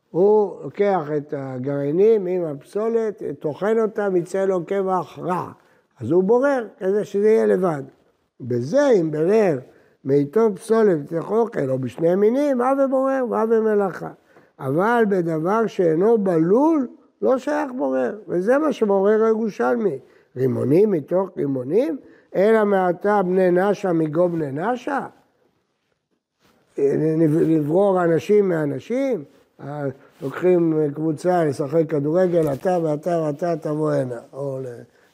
הוא 0.09 0.63
לוקח 0.63 1.09
את 1.17 1.33
הגרעינים 1.37 2.27
עם 2.27 2.45
הפסולת, 2.45 3.23
טוחן 3.39 3.79
אותם, 3.79 4.15
יצא 4.15 4.45
לו 4.45 4.65
קבח 4.65 5.19
רע. 5.19 5.51
אז 5.99 6.11
הוא 6.11 6.23
בורר 6.23 6.67
כדי 6.77 7.05
שזה 7.05 7.27
יהיה 7.29 7.45
לבד. 7.45 7.83
בזה, 8.41 8.89
אם 8.89 9.11
ברר 9.11 9.59
מאיתו 10.05 10.55
פסולת 10.55 10.97
ותלך 11.03 11.31
אוכל, 11.31 11.69
או 11.69 11.79
בשני 11.79 12.15
מינים, 12.15 12.61
אב 12.61 12.77
ובורר 12.85 13.25
ואב 13.29 13.49
ומלאכה. 13.51 14.11
אבל 14.59 15.03
בדבר 15.09 15.67
שאינו 15.67 16.17
בלול, 16.17 16.87
לא 17.21 17.37
שייך 17.37 17.71
בורר, 17.77 18.15
וזה 18.27 18.57
מה 18.57 18.73
שבורר 18.73 19.23
הירושלמי. 19.23 19.99
רימונים 20.35 20.91
מתוך 20.91 21.29
רימונים, 21.37 21.97
אלא 22.35 22.63
מעתה 22.63 23.21
בני 23.23 23.51
נשה 23.51 23.93
מגו 23.93 24.29
בני 24.29 24.51
נשה? 24.51 25.07
לברור 26.77 28.03
אנשים 28.03 28.49
מאנשים? 28.49 29.23
לוקחים 30.21 30.91
קבוצה 30.95 31.43
לשחק 31.43 31.89
כדורגל, 31.89 32.53
אתה 32.53 32.77
ואתה 32.83 33.21
ואתה 33.25 33.55
תבוא 33.57 33.91
הנה, 33.91 34.19
או 34.33 34.59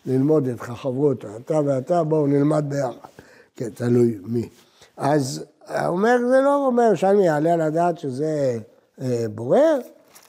ללמוד 0.06 0.48
את 0.48 0.60
חברותא, 0.60 1.28
אתה 1.46 1.60
ואתה 1.66 2.04
בואו 2.04 2.28
נלמד 2.28 2.66
ביחד, 2.70 3.08
כן, 3.56 3.70
תלוי 3.70 4.18
מי. 4.26 4.50
אז 4.98 5.46
הוא 5.68 5.88
אומר, 5.88 6.18
זה 6.30 6.42
לא 6.42 6.66
אומר 6.66 6.96
שאני 6.96 7.30
אעלה 7.30 7.54
על 7.54 7.62
הדעת 7.62 7.98
שזה 7.98 8.60
אה, 9.02 9.26
בורר, 9.36 9.78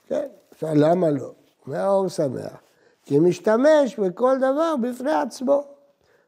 כן, 0.09 0.27
למה 0.63 1.11
לא? 1.11 1.33
אומר 1.67 1.87
אור 1.87 2.09
שמח, 2.09 2.53
כי 3.03 3.19
משתמש 3.19 3.99
בכל 3.99 4.39
דבר 4.39 4.75
בפני 4.83 5.13
עצמו. 5.13 5.65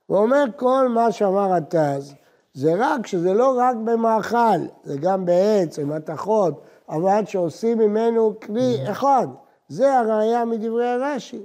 הוא 0.06 0.18
אומר 0.18 0.44
כל 0.56 0.88
מה 0.88 1.12
שאמר 1.12 1.54
התז, 1.54 2.14
זה 2.54 2.74
רק, 2.78 3.06
שזה 3.06 3.34
לא 3.34 3.58
רק 3.58 3.76
במאכל, 3.84 4.58
זה 4.84 4.96
גם 4.96 5.24
בעץ, 5.24 5.78
עם 5.78 5.88
מתכות, 5.88 6.62
אבל 6.88 7.24
שעושים 7.26 7.78
ממנו 7.78 8.34
כלי 8.40 8.90
אחד. 8.90 9.26
זה 9.68 9.98
הראייה 9.98 10.44
מדברי 10.44 10.88
הרש"י. 10.88 11.44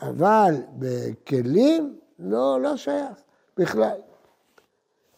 אבל 0.00 0.54
בכלים, 0.78 1.96
לא, 2.18 2.60
לא 2.60 2.76
שייך 2.76 3.16
בכלל. 3.56 3.96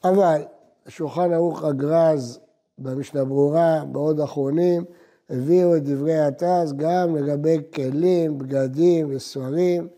אבל 0.04 0.42
השולחן 0.86 1.32
ערוך 1.32 1.64
הגרז 1.64 2.40
במשנה 2.78 3.24
ברורה, 3.24 3.84
בעוד 3.92 4.20
אחרונים, 4.20 4.84
הביאו 5.30 5.76
את 5.76 5.84
דברי 5.84 6.18
התז 6.18 6.72
גם 6.76 7.16
לגבי 7.16 7.58
כלים, 7.74 8.38
בגדים 8.38 9.06
וספרים, 9.10 9.88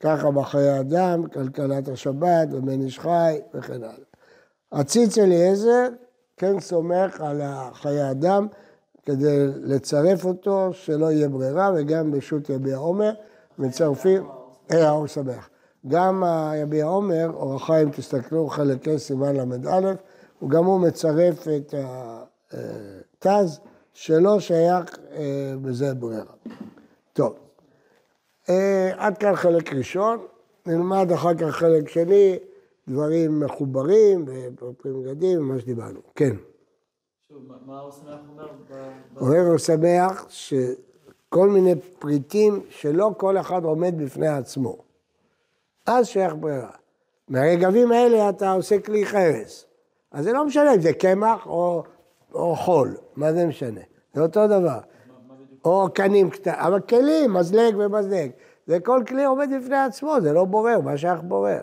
ככה 0.00 0.30
בחיי 0.30 0.80
אדם, 0.80 1.26
כלכלת 1.26 1.88
השבת 1.88 2.48
ובן 2.50 2.80
איש 2.80 2.98
חי 2.98 3.40
וכן 3.54 3.82
הלאה. 3.82 4.06
הציץ 4.72 5.18
אליעזר 5.18 5.88
כן 6.36 6.60
סומך 6.60 7.20
על 7.20 7.42
חיי 7.72 8.10
אדם 8.10 8.46
כדי 9.02 9.46
לצרף 9.62 10.24
אותו, 10.24 10.68
שלא 10.72 11.12
יהיה 11.12 11.28
ברירה, 11.28 11.70
וגם 11.76 12.10
ברשות 12.10 12.50
יביע 12.50 12.76
עומר, 12.76 13.12
מצרפים, 13.58 14.26
אה, 14.72 14.88
האור 14.88 15.06
שמח. 15.06 15.48
גם 15.88 16.22
יביע 16.56 16.84
עומר, 16.84 17.30
אור 17.34 17.54
החיים, 17.54 17.90
תסתכלו, 17.90 18.48
חלק 18.48 18.88
ה' 18.88 18.98
סימן 18.98 19.36
ל"א, 19.36 19.92
וגם 20.42 20.64
הוא 20.64 20.80
מצרף 20.80 21.48
את 21.48 21.74
התז, 22.52 23.60
שלא 23.96 24.40
שייך 24.40 24.98
אה, 25.12 25.54
בזה 25.62 25.94
ברירה. 25.94 26.32
טוב, 27.12 27.34
אה, 28.48 28.90
עד 28.96 29.18
כאן 29.18 29.36
חלק 29.36 29.72
ראשון, 29.72 30.18
נלמד 30.66 31.12
אחר 31.14 31.34
כך 31.34 31.56
חלק 31.56 31.88
שני, 31.88 32.38
דברים 32.88 33.40
מחוברים, 33.40 34.24
ופרפרים 34.26 35.02
בגדים, 35.02 35.40
מה 35.42 35.58
שדיברנו. 35.60 36.00
כן. 36.14 36.36
שוב, 37.28 37.38
מה- 37.66 37.80
הוא 37.80 37.90
שמח 37.92 38.18
אומר? 38.32 38.48
אומר 39.20 39.46
הוא 39.50 39.58
שמח 39.58 40.26
שכל 40.28 41.48
מיני 41.48 41.74
פריטים 41.98 42.60
שלא 42.68 43.10
כל 43.16 43.38
אחד 43.38 43.64
עומד 43.64 43.94
בפני 44.02 44.28
עצמו. 44.28 44.76
אז 45.86 46.06
שייך 46.06 46.34
ברירה. 46.40 46.70
מהרגבים 47.28 47.92
האלה 47.92 48.28
אתה 48.28 48.52
עושה 48.52 48.80
כלי 48.80 49.06
חרס. 49.06 49.66
אז 50.12 50.24
זה 50.24 50.32
לא 50.32 50.44
משנה 50.46 50.74
אם 50.74 50.80
זה 50.80 50.92
קמח 50.92 51.46
או, 51.46 51.82
או 52.36 52.56
חול, 52.56 52.96
מה 53.16 53.32
זה 53.32 53.46
משנה? 53.46 53.80
זה 54.14 54.22
אותו 54.22 54.46
דבר. 54.46 54.78
או 55.64 55.88
קנים 55.94 56.30
קטנים, 56.30 56.56
אבל 56.58 56.80
כלים, 56.80 57.34
מזלג 57.34 57.76
ומזלג. 57.78 58.30
זה 58.66 58.80
כל 58.80 59.02
כלי 59.08 59.24
עומד 59.24 59.48
בפני 59.56 59.76
עצמו, 59.76 60.20
זה 60.20 60.32
לא 60.32 60.44
בורר, 60.44 60.80
מה 60.80 60.96
שייך 60.96 61.20
בורר? 61.22 61.60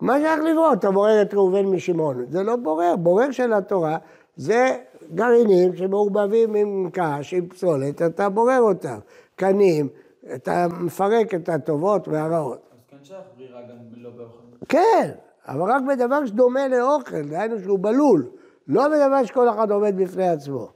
מה 0.00 0.18
שייך 0.20 0.40
לברור? 0.40 0.72
אתה 0.72 0.90
בורר 0.90 1.22
את 1.22 1.34
ראובן 1.34 1.64
משמעון, 1.64 2.24
זה 2.28 2.42
לא 2.42 2.56
בורר, 2.56 2.96
בורר 2.96 3.30
של 3.30 3.52
התורה 3.52 3.98
זה 4.36 4.76
גרעינים 5.14 5.76
שמעורבבים 5.76 6.54
עם 6.54 6.90
קש, 6.92 7.34
עם 7.34 7.48
פסולת, 7.48 8.02
אתה 8.02 8.28
בורר 8.28 8.60
אותם. 8.60 8.98
קנים, 9.36 9.88
אתה 10.34 10.66
מפרק 10.80 11.34
את 11.34 11.48
הטובות 11.48 12.08
והרעות. 12.08 12.58
אז 12.72 12.78
כן 12.88 12.96
שייך 13.02 13.20
ברירה 13.36 13.60
גם 13.62 13.76
לא 13.96 14.10
באוכל. 14.10 14.66
כן, 14.68 15.10
אבל 15.48 15.72
רק 15.72 15.82
בדבר 15.88 16.26
שדומה 16.26 16.68
לאוכל, 16.68 17.22
דהיינו 17.22 17.60
שהוא 17.60 17.78
בלול, 17.78 18.26
לא 18.68 18.88
בדבר 18.88 19.24
שכל 19.24 19.48
אחד 19.48 19.70
עומד 19.70 19.96
בפני 19.96 20.28
עצמו. 20.28 20.68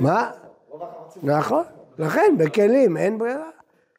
מה? 0.00 0.30
נכון, 1.22 1.64
לכן 1.98 2.34
בכלים 2.38 2.96
אין 2.96 3.18
ברירה. 3.18 3.50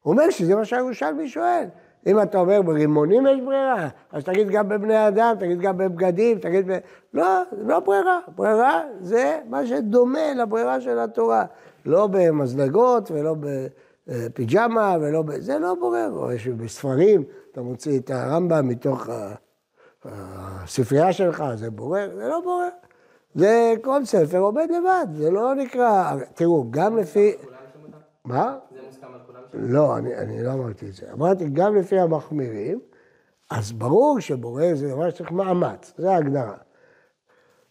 הוא 0.02 0.12
אומר 0.14 0.30
שזה 0.30 0.56
מה 0.56 0.66
שהירושלמי 0.66 1.28
שואל. 1.28 1.66
אם 2.08 2.22
אתה 2.22 2.38
אומר 2.38 2.62
ברימונים 2.62 3.28
יש 3.28 3.42
ברירה, 3.42 3.88
אז 4.12 4.24
תגיד 4.24 4.50
גם 4.50 4.70
בבני 4.70 5.08
אדם, 5.08 5.36
תגיד 5.40 5.60
גם 5.62 5.78
בבגדים, 5.78 6.40
תגיד 6.40 6.72
ב... 6.72 6.78
לא, 7.14 7.26
לא 7.52 7.80
ברירה. 7.80 8.20
ברירה 8.36 8.82
זה 9.02 9.40
מה 9.50 9.66
שדומה 9.66 10.34
לברירה 10.34 10.82
של 10.82 11.00
התורה. 11.00 11.46
לא 11.86 12.08
במזלגות 12.12 13.12
ולא 13.12 13.36
בפיג'מה 14.08 14.96
ולא 15.02 15.22
ב... 15.22 15.32
זה 15.40 15.60
לא 15.60 15.76
בורר. 15.80 16.12
או 16.16 16.32
יש 16.32 16.48
בספרים, 16.48 17.24
אתה 17.52 17.62
מוציא 17.62 18.00
את 18.00 18.10
הרמב"ם 18.10 18.68
מתוך 18.68 19.10
ה- 19.10 19.34
הספרייה 20.06 21.14
שלך, 21.14 21.44
זה 21.56 21.72
בורר? 21.72 22.10
זה 22.16 22.28
לא 22.28 22.42
בורר. 22.44 22.70
זה 23.36 23.74
כל 23.84 24.06
ספר 24.06 24.38
עומד 24.38 24.68
לבד, 24.70 25.08
זה 25.14 25.32
לא 25.32 25.56
נקרא... 25.56 26.16
תראו, 26.34 26.66
גם 26.70 26.98
לפי... 26.98 27.36
מה? 28.26 28.58
זה 28.72 28.80
מוסכם 28.86 29.08
על 29.14 29.20
כולם? 29.26 29.42
לא, 29.54 29.98
אני, 29.98 30.16
אני 30.16 30.44
לא 30.44 30.54
אמרתי 30.54 30.90
את 30.90 30.94
זה. 30.94 31.12
אמרתי, 31.14 31.50
גם 31.50 31.76
לפי 31.76 32.00
המחמירים, 32.00 32.80
אז 33.50 33.72
ברור 33.72 34.20
שבורר 34.20 34.76
זה 34.76 34.90
דבר 34.90 35.10
שצריך 35.10 35.32
מאמץ, 35.32 35.94
זה 35.98 36.12
ההגדרה. 36.12 36.58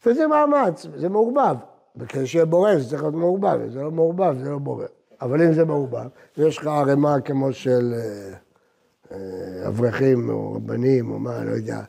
וזה 0.06 0.26
מאמץ, 0.26 0.86
זה 0.96 1.08
מעורבב. 1.08 1.56
וכדי 1.96 2.26
שיהיה 2.26 2.44
בורר 2.44 2.78
זה 2.78 2.88
צריך 2.90 3.02
להיות 3.02 3.14
מעורבב, 3.14 3.60
אם 3.64 3.70
זה 3.70 3.82
לא 3.82 3.90
מעורבב 3.90 4.34
זה 4.38 4.50
לא 4.50 4.58
בורר. 4.58 4.86
אבל 5.20 5.42
אם 5.42 5.52
זה 5.52 5.64
מעורבב, 5.64 6.06
ויש 6.38 6.58
לך 6.58 6.66
ערימה 6.66 7.20
כמו 7.20 7.52
של 7.52 7.94
אה, 7.96 8.32
אה, 9.12 9.68
אברכים 9.68 10.28
או 10.28 10.52
רבנים 10.52 11.10
או 11.10 11.18
מה, 11.18 11.44
לא 11.44 11.50
יודע, 11.50 11.80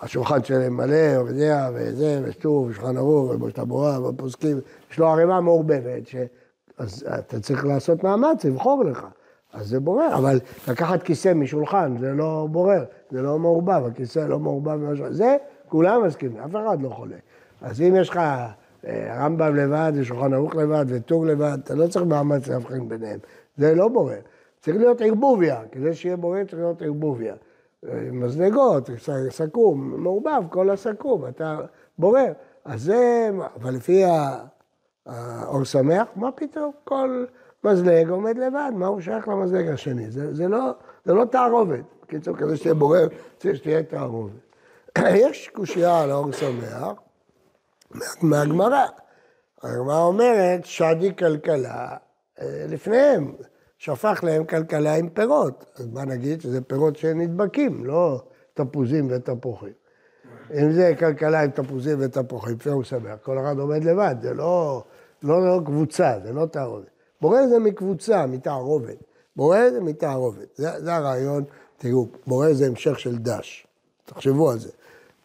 השולחן 0.00 0.44
שלהם 0.44 0.76
מלא, 0.76 0.94
יודע, 0.94 1.70
וזה, 1.74 2.20
ושטור, 2.24 2.62
ושולחן 2.62 2.96
ערוך, 2.96 3.30
ובושת 3.30 3.58
הבורה, 3.58 4.08
ופוסקים, 4.08 4.60
יש 4.90 4.98
לו 4.98 5.08
ערימה 5.08 5.40
מעורבבת, 5.40 6.06
ש... 6.06 6.16
אז 6.78 7.04
אתה 7.18 7.40
צריך 7.40 7.64
לעשות 7.64 8.04
מאמץ, 8.04 8.44
לבחור 8.44 8.84
לך. 8.84 9.06
אז 9.52 9.68
זה 9.68 9.80
בורר, 9.80 10.14
אבל 10.14 10.38
לקחת 10.68 11.02
כיסא 11.02 11.34
משולחן, 11.34 11.96
זה 12.00 12.12
לא 12.12 12.48
בורר, 12.50 12.84
זה 13.10 13.22
לא 13.22 13.38
מעורבב, 13.38 13.82
הכיסא 13.86 14.18
לא 14.18 14.38
מעורבב 14.38 14.78
זה 15.10 15.36
כולם 15.68 16.04
מסכימים, 16.06 16.38
אף 16.38 16.50
אחד 16.50 16.82
לא 16.82 16.88
חולה. 16.88 17.16
אז 17.62 17.80
אם 17.80 17.96
יש 17.96 18.08
לך 18.08 18.16
אה, 18.86 19.24
רמב"ם 19.24 19.56
לבד, 19.56 19.92
ושולחן 19.94 20.32
ערוך 20.32 20.56
לבד, 20.56 20.84
וטור 20.88 21.26
לבד, 21.26 21.58
אתה 21.64 21.74
לא 21.74 21.86
צריך 21.86 22.06
מאמץ 22.06 22.48
להבחין 22.48 22.88
ביניהם, 22.88 23.18
זה 23.56 23.74
לא 23.74 23.88
בורר. 23.88 24.18
צריך 24.60 24.76
להיות 24.76 25.00
ערבוביה, 25.00 25.60
כדי 25.72 25.94
שיהיה 25.94 26.16
בורר 26.16 26.44
צריך 26.44 26.58
להיות 26.58 26.82
ערבוביה. 26.82 27.34
מזלגות, 28.12 28.90
סכו"ם, 29.30 30.02
מעורבב, 30.02 30.42
כל 30.50 30.70
הסכו"ם, 30.70 31.28
אתה 31.28 31.58
בורר. 31.98 32.32
אז 32.64 32.82
זה, 32.82 33.30
אבל 33.56 33.74
לפי 33.74 34.04
האור 35.06 35.64
שמח, 35.64 36.06
מה 36.16 36.32
פתאום? 36.32 36.72
כל 36.84 37.24
מזלג 37.64 38.08
עומד 38.08 38.38
לבד, 38.38 38.70
מה 38.74 38.86
הוא 38.86 39.00
שייך 39.00 39.28
למזלג 39.28 39.68
השני? 39.68 40.10
זה, 40.10 40.34
זה, 40.34 40.48
לא, 40.48 40.72
זה 41.04 41.14
לא 41.14 41.24
תערובת. 41.24 41.80
בקיצור, 42.02 42.36
כדי 42.36 42.56
שתהיה 42.56 42.74
בורר, 42.74 43.08
צריך 43.38 43.56
שתהיה 43.56 43.82
תערובת. 43.82 44.32
יש 45.22 45.48
קושייה 45.48 46.00
על 46.00 46.12
אור 46.12 46.32
שמח 46.32 46.92
מהגמרא. 48.22 48.86
הגמרא 49.62 50.02
אומרת, 50.02 50.64
שדי 50.64 51.16
כלכלה 51.16 51.96
אה, 52.40 52.64
לפניהם, 52.68 53.32
שהפך 53.78 54.20
להם 54.24 54.44
כלכלה 54.44 54.94
עם 54.94 55.08
פירות. 55.08 55.64
אז 55.76 55.86
מה 55.86 56.04
נגיד? 56.04 56.40
שזה 56.40 56.60
פירות 56.60 56.96
שנדבקים, 56.96 57.84
לא 57.84 58.22
תפוזים 58.54 59.08
ותפוחים. 59.10 59.72
אם 60.54 60.72
זה 60.72 60.92
כלכלה 60.98 61.42
עם 61.42 61.50
תפוזים 61.50 61.98
ותפוחים, 62.00 62.58
פירו 62.58 62.84
שמח, 62.84 63.18
כל 63.22 63.38
אחד 63.38 63.58
עומד 63.58 63.84
לבד, 63.84 64.14
זה 64.22 64.34
לא, 64.34 64.82
לא, 65.22 65.46
לא 65.46 65.60
קבוצה, 65.64 66.14
זה 66.24 66.32
לא 66.32 66.46
תערובת. 66.46 66.86
בורא 67.20 67.46
זה 67.46 67.58
מקבוצה, 67.58 68.26
מתערובת. 68.26 68.96
בורא 69.36 69.70
זה 69.70 69.80
מתערובת. 69.80 70.56
זה, 70.56 70.80
זה 70.80 70.94
הרעיון, 70.94 71.44
תראו, 71.78 72.06
בורא 72.26 72.52
זה 72.52 72.66
המשך 72.66 72.98
של 72.98 73.18
דש. 73.18 73.66
תחשבו 74.04 74.50
על 74.50 74.58
זה. 74.58 74.70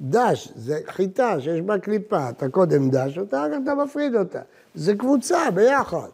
דש 0.01 0.51
זה 0.55 0.79
חיטה 0.87 1.41
שיש 1.41 1.61
בה 1.61 1.79
קליפה, 1.79 2.29
אתה 2.29 2.49
קודם 2.49 2.89
דש 2.89 3.17
אותה, 3.17 3.45
אחר 3.45 3.59
אתה 3.63 3.75
מפריד 3.75 4.15
אותה. 4.15 4.41
זה 4.75 4.95
קבוצה 4.95 5.51
ביחד. 5.53 6.09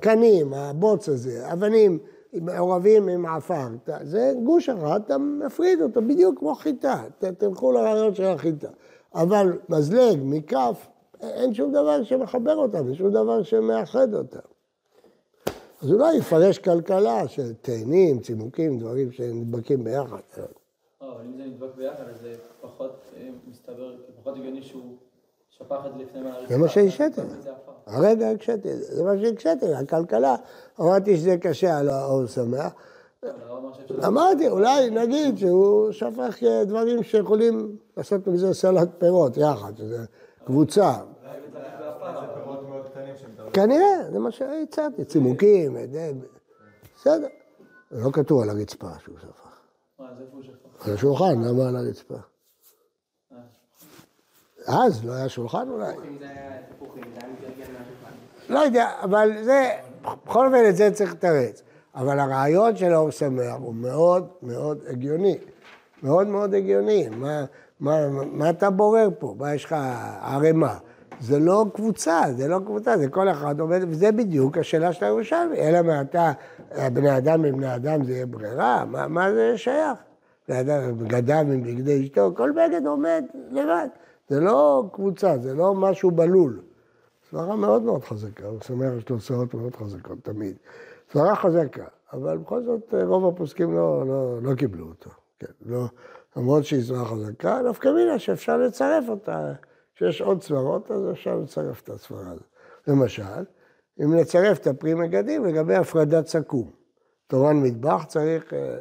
קנים, 0.00 0.54
הבוץ 0.54 1.08
הזה, 1.08 1.52
אבנים 1.52 1.98
מעורבים 2.32 3.08
עם 3.08 3.26
עפר, 3.26 3.66
זה 4.02 4.32
גוש 4.44 4.68
אחד, 4.68 5.00
אתה 5.06 5.18
מפריד 5.18 5.82
אותו 5.82 6.02
בדיוק 6.02 6.38
כמו 6.38 6.54
חיטה, 6.54 7.04
תלכו 7.38 7.72
לרעיון 7.72 8.14
של 8.14 8.24
החיטה. 8.24 8.68
אבל 9.14 9.58
מזלג 9.68 10.18
מכף, 10.22 10.86
אין 11.20 11.54
שום 11.54 11.72
דבר 11.72 12.02
שמחבר 12.02 12.56
אותם, 12.56 12.86
אין 12.86 12.94
שום 12.94 13.10
דבר 13.10 13.42
שמאחד 13.42 14.14
אותם. 14.14 14.38
אז 15.82 15.92
אולי 15.92 16.16
יפרש 16.16 16.58
כלכלה 16.58 17.28
של 17.28 17.52
תאנים, 17.52 18.20
צימוקים, 18.20 18.78
דברים 18.78 19.12
שנדבקים 19.12 19.84
ביחד. 19.84 20.20
אבל 21.00 21.08
אם 21.26 21.36
זה 21.36 21.44
נדבק 21.44 21.74
ביחד, 21.76 22.08
אז 22.14 22.20
זה 22.20 22.34
פחות 22.60 23.00
אה, 23.16 23.28
מסתבר, 23.50 23.96
פחות 24.20 24.36
הגיוני 24.36 24.62
שהוא 24.62 24.96
שפך 25.58 25.76
את 25.86 25.92
זה 25.98 26.02
לפני 26.04 26.20
מהרצפה. 26.22 26.46
זה 26.48 26.58
מה 26.58 26.68
שהקשיתי. 26.68 27.20
הרגע 27.86 28.30
הקשיתי, 28.30 28.76
זה 28.76 29.04
מה 29.04 29.12
שהקשיתי, 29.20 29.74
הכלכלה, 29.74 30.36
אמרתי 30.80 31.16
שזה 31.16 31.36
קשה 31.40 31.78
על 31.78 31.88
האור 31.88 32.26
שמח. 32.26 32.72
אבל 33.22 33.30
הרב 33.48 33.58
אמר 33.64 33.72
שאפשר... 33.74 34.06
אמרתי, 34.06 34.48
אולי 34.48 34.90
נגיד 34.90 35.38
שהוא 35.38 35.92
שפך 35.92 36.36
דברים 36.66 37.02
שיכולים 37.02 37.76
לעשות 37.96 38.26
מזה 38.26 38.54
סלט 38.54 38.88
פירות 38.98 39.36
יחד, 39.36 39.72
שזה 39.76 40.04
קבוצה. 40.44 40.92
כנראה, 43.52 44.10
זה 44.12 44.18
מה 44.18 44.30
שהצעתי, 44.30 45.04
צימוקים, 45.04 45.76
זה- 45.92 46.12
בסדר. 47.00 47.26
לא 47.92 48.10
כתוב 48.10 48.42
על 48.42 48.50
הרצפה 48.50 48.88
שהוא 49.04 49.14
שפך. 49.18 49.28
מה, 49.98 50.06
אז 50.10 50.20
איפה 50.20 50.36
הוא 50.36 50.42
שפך? 50.42 50.88
על 50.88 50.94
השולחן, 50.94 51.42
למה 51.44 51.68
על 51.68 51.76
הרצפה? 51.76 52.14
אז 54.66 55.04
לא 55.04 55.12
היה 55.12 55.28
שולחן 55.28 55.68
אולי. 55.68 55.92
אם 55.92 56.18
זה 56.18 56.24
היה 56.24 56.50
תפוחים, 56.76 57.02
זה 57.14 57.20
היה 57.20 57.32
מתגלגל 57.32 57.72
מהשולחן. 57.72 58.52
לא 58.54 58.58
יודע, 58.58 58.90
אבל 59.02 59.30
זה, 59.42 59.70
בכל 60.26 60.46
אופן 60.46 60.68
את 60.68 60.76
זה 60.76 60.90
צריך 60.90 61.12
לתרץ. 61.12 61.62
אבל 61.94 62.18
הרעיון 62.18 62.76
של 62.76 62.92
האור 62.92 63.10
שמח 63.10 63.56
הוא 63.58 63.74
מאוד 63.74 64.28
מאוד 64.42 64.78
הגיוני. 64.88 65.38
מאוד 66.02 66.26
מאוד 66.26 66.54
הגיוני. 66.54 67.08
מה, 67.08 67.44
מה, 67.80 68.08
מה 68.10 68.50
אתה 68.50 68.70
בורר 68.70 69.08
פה? 69.18 69.34
מה 69.38 69.54
יש 69.54 69.64
לך 69.64 69.76
ערימה? 70.22 70.76
זה 71.20 71.38
לא 71.38 71.66
קבוצה, 71.74 72.22
זה 72.36 72.48
לא 72.48 72.58
קבוצה, 72.58 72.98
זה 72.98 73.08
כל 73.08 73.28
אחד 73.28 73.60
עומד, 73.60 73.80
וזה 73.88 74.12
בדיוק 74.12 74.58
השאלה 74.58 74.92
של 74.92 75.04
הירושלמי. 75.04 75.56
אלא 75.56 75.82
מעתה, 75.82 76.32
בני 76.92 77.16
אדם 77.16 77.44
עם 77.44 77.56
בני 77.56 77.74
אדם 77.74 78.04
זה 78.04 78.12
יהיה 78.12 78.26
ברירה? 78.26 78.84
מה, 78.84 79.08
מה 79.08 79.32
זה 79.32 79.58
שייך? 79.58 79.98
בני 80.48 80.60
אדם, 80.60 80.98
בגדיו 80.98 81.36
עם 81.36 81.62
בגדי 81.62 82.04
אשתו, 82.04 82.32
כל 82.36 82.50
בגד 82.50 82.86
עומד 82.86 83.24
לבד. 83.50 83.88
זה 84.28 84.40
לא 84.40 84.84
קבוצה, 84.92 85.38
זה 85.38 85.54
לא 85.54 85.74
משהו 85.74 86.10
בלול. 86.10 86.62
סברה 87.30 87.56
מאוד 87.56 87.82
מאוד 87.82 88.04
חזקה, 88.04 88.46
הוא 88.46 88.60
שמח 88.60 88.92
יש 88.98 89.08
לו 89.10 89.20
סברות 89.20 89.54
מאוד 89.54 89.76
חזקות 89.76 90.18
תמיד. 90.22 90.56
סברה 91.12 91.36
חזקה, 91.36 91.84
אבל 92.12 92.38
בכל 92.38 92.62
זאת 92.62 92.94
רוב 93.06 93.26
הפוסקים 93.26 93.74
לא, 93.74 94.06
לא, 94.06 94.42
לא 94.42 94.54
קיבלו 94.54 94.86
אותו. 94.86 95.10
כן, 95.38 95.52
לא, 95.66 95.84
למרות 96.36 96.64
שהיא 96.64 96.82
סברה 96.82 97.04
חזקה, 97.04 97.60
נפקא 97.70 97.88
מינה 97.88 98.18
שאפשר 98.18 98.56
לצרף 98.56 99.04
אותה. 99.08 99.52
כשיש 99.94 100.20
עוד 100.20 100.42
סברות, 100.42 100.90
אז 100.90 101.10
אפשר 101.10 101.36
לצרף 101.36 101.82
את 101.82 101.88
הסברה 101.88 102.30
הזאת. 102.30 102.46
למשל, 102.88 103.44
אם 104.02 104.14
נצרף 104.14 104.58
את 104.58 104.66
הפרי 104.66 104.94
מגדים 104.94 105.44
לגבי 105.44 105.74
הפרדת 105.74 106.26
סכו"ם. 106.26 106.70
תורן 107.26 107.56
מטבח 107.56 108.04
צריך, 108.08 108.54
אה, 108.54 108.76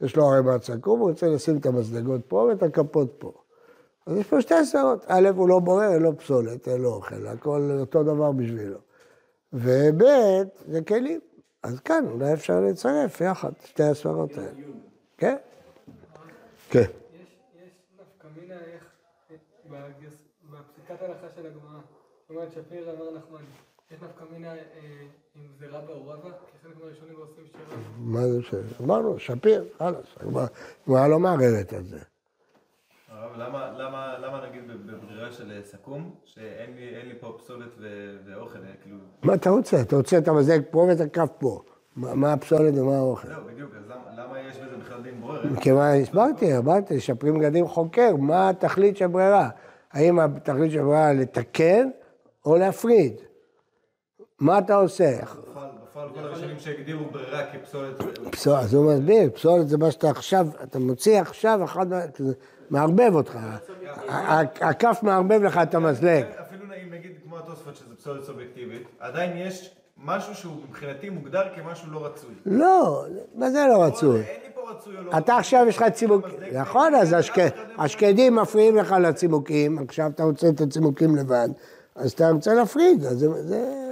יש 0.00 0.16
לו 0.16 0.30
ערימת 0.30 0.62
סכו"ם, 0.62 1.00
הוא 1.00 1.08
רוצה 1.08 1.28
לשים 1.28 1.56
את 1.56 1.66
המזלגות 1.66 2.20
פה 2.28 2.36
ואת 2.36 2.62
הכפות 2.62 3.14
פה. 3.18 3.32
אז 4.06 4.16
יש 4.16 4.26
פה 4.26 4.40
שתי 4.40 4.64
סברות. 4.64 5.04
א', 5.08 5.28
הוא 5.36 5.48
לא 5.48 5.58
בורר, 5.58 5.92
אין 5.92 6.02
לו 6.02 6.18
פסולת, 6.18 6.68
אין 6.68 6.80
לו 6.80 6.94
אוכל, 6.94 7.26
הכל 7.26 7.70
אותו 7.80 8.02
דבר 8.02 8.32
בשבילו. 8.32 8.78
וב', 9.52 10.02
זה 10.68 10.82
כלים. 10.88 11.20
אז 11.62 11.80
כאן 11.80 12.04
אולי 12.10 12.32
אפשר 12.32 12.60
לצרף 12.60 13.20
יחד 13.20 13.50
שתי 13.64 13.82
הסברות 13.82 14.30
האלה. 14.38 14.48
כן? 15.18 15.36
כן. 16.70 16.80
יש, 16.80 16.86
יש 17.56 17.70
נפקא 18.00 18.26
מינה 18.40 18.54
איך, 18.54 18.84
בגרס- 19.70 20.22
בפסיקת 20.50 21.02
ההלכה 21.02 21.26
של 21.36 21.46
הגמרא, 21.46 21.80
זאת 22.20 22.30
אומרת 22.30 22.52
שפיר 22.52 22.90
אמר 22.90 23.10
נחמני, 23.18 23.46
יש 23.90 24.02
נפקא 24.02 24.24
מינה 24.32 24.52
אם 25.36 25.42
זה 25.58 25.66
רבא 25.66 25.92
או 25.92 26.06
רבא, 26.08 26.28
כי 26.30 26.58
חלק 26.62 26.74
מהראשונים 26.82 27.14
לא 27.18 27.22
עושים 27.24 27.44
שרבא. 27.52 27.82
מה 27.98 28.28
זה 28.28 28.42
ש... 28.42 28.54
אמרנו, 28.80 29.18
שפיר, 29.18 29.64
חלאס. 29.78 30.06
הגמרא 30.86 31.08
לא 31.08 31.18
מערערת 31.18 31.72
על 31.72 31.84
זה. 31.84 31.98
הרב, 33.20 33.36
למה, 33.36 33.70
למה, 33.78 34.18
למה 34.18 34.46
נגיד 34.48 34.62
בברירה 34.86 35.32
של 35.32 35.52
אה, 35.52 35.62
סכו"ם, 35.62 36.10
שאין 36.24 36.74
לי, 36.76 37.08
לי 37.08 37.14
פה 37.20 37.34
פסולת 37.38 37.68
ו- 37.78 38.16
ואוכל, 38.26 38.58
אה, 38.58 38.72
כאילו... 38.82 38.96
מה 39.22 39.34
אתה 39.34 39.50
רוצה? 39.50 39.80
אתה 39.80 39.96
רוצה 39.96 40.18
את 40.18 40.28
המזלג 40.28 40.62
פה 40.70 40.78
ואת 40.78 41.00
הכף 41.00 41.28
פה. 41.38 41.62
מה 41.96 42.14
מה 42.14 42.32
הפסולת 42.32 42.74
ומה 42.78 42.96
האוכל? 42.96 43.28
זהו, 43.28 43.44
בדיוק, 43.52 43.70
אז 43.78 43.90
למה, 43.90 44.24
למה 44.24 44.40
יש 44.40 44.56
בזה 44.56 44.76
בכלל 44.76 45.02
דין 45.02 45.20
בורר? 45.20 45.46
מכיוון, 45.46 46.00
הסברתי, 46.02 46.56
אמרתי, 46.56 47.00
שפרי 47.00 47.30
מגדים 47.30 47.68
חוקר, 47.68 48.16
מה 48.16 48.48
התכלית 48.48 48.96
של 48.96 49.06
ברירה? 49.06 49.48
האם 49.92 50.20
התכלית 50.20 50.72
של 50.72 50.82
ברירה 50.82 51.12
לתקן 51.12 51.88
או 52.44 52.56
להפריד? 52.56 53.14
מה 54.38 54.58
אתה 54.58 54.74
עושה? 54.74 55.18
בפועל, 55.82 56.08
כל 56.14 56.20
הראשונים 56.20 56.58
שהגדירו 56.58 57.04
ברירה 57.12 57.42
כפסולת... 57.52 58.02
פסול, 58.30 58.54
אז 58.54 58.74
הוא 58.74 58.92
מסביר, 58.92 59.30
פסולת 59.30 59.68
זה 59.68 59.78
מה 59.78 59.90
שאתה 59.90 60.10
עכשיו, 60.10 60.46
אתה 60.62 60.78
מוציא 60.78 61.20
עכשיו, 61.20 61.60
אחד, 61.64 61.86
מערבב 62.70 63.10
אותך. 63.14 63.38
הכף 64.60 64.98
מערבב 65.02 65.42
לך 65.42 65.60
את 65.62 65.74
המזלג. 65.74 66.24
אפילו 66.40 66.64
אם 66.64 66.94
נגיד 66.94 67.12
כמו 67.24 67.38
התוספות 67.38 67.76
שזה 67.76 67.96
פסולת 67.96 68.24
סובייקטיבית, 68.24 68.82
עדיין 69.00 69.36
יש 69.36 69.70
משהו 70.04 70.34
שהוא 70.34 70.52
מבחינתי 70.68 71.10
מוגדר 71.10 71.42
כמשהו 71.56 71.90
לא 71.92 72.06
רצוי. 72.06 72.30
לא, 72.46 73.04
מה 73.34 73.50
זה 73.50 73.66
לא 73.72 73.82
רצוי? 73.84 74.16
אין 74.20 74.26
לי 74.44 74.48
פה 74.54 74.60
רצוי 74.70 74.96
או 74.98 75.02
לא 75.02 75.18
אתה 75.18 75.36
עכשיו 75.36 75.66
יש 75.68 75.76
לך 75.76 75.84
צימוק, 75.92 76.26
מזלג, 76.26 76.56
נכון, 76.56 76.94
אז 76.94 77.14
השקדים 77.78 78.36
מפריעים 78.36 78.76
לך 78.76 78.94
לצימוקים, 79.00 79.78
עכשיו 79.78 80.10
אתה 80.14 80.22
רוצה 80.22 80.48
את 80.48 80.60
הצימוקים 80.60 81.16
לבד, 81.16 81.48
אז 81.94 82.10
אתה 82.12 82.30
רוצה 82.30 82.54
להפריד, 82.54 83.04
אז 83.04 83.18
זה-. 83.18 83.28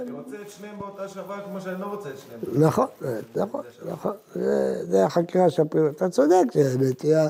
אני 0.01 0.11
רוצה 0.11 0.35
את 0.41 0.49
שניהם 0.49 0.79
באותה 0.79 1.07
שווה 1.07 1.41
כמו 1.41 1.61
שאני 1.61 1.81
לא 1.81 1.85
רוצה 1.85 2.09
את 2.09 2.15
שניהם. 2.17 2.63
נכון, 2.67 2.87
נכון, 3.35 3.61
נכון, 3.91 4.13
זה- 4.35 4.85
זה 4.85 5.05
החקירה 5.05 5.49
של 5.49 5.61
הפרימה. 5.61 5.89
אתה 5.89 6.09
צודק, 6.09 6.45
זה 6.53 6.77
נטייה 6.79 7.27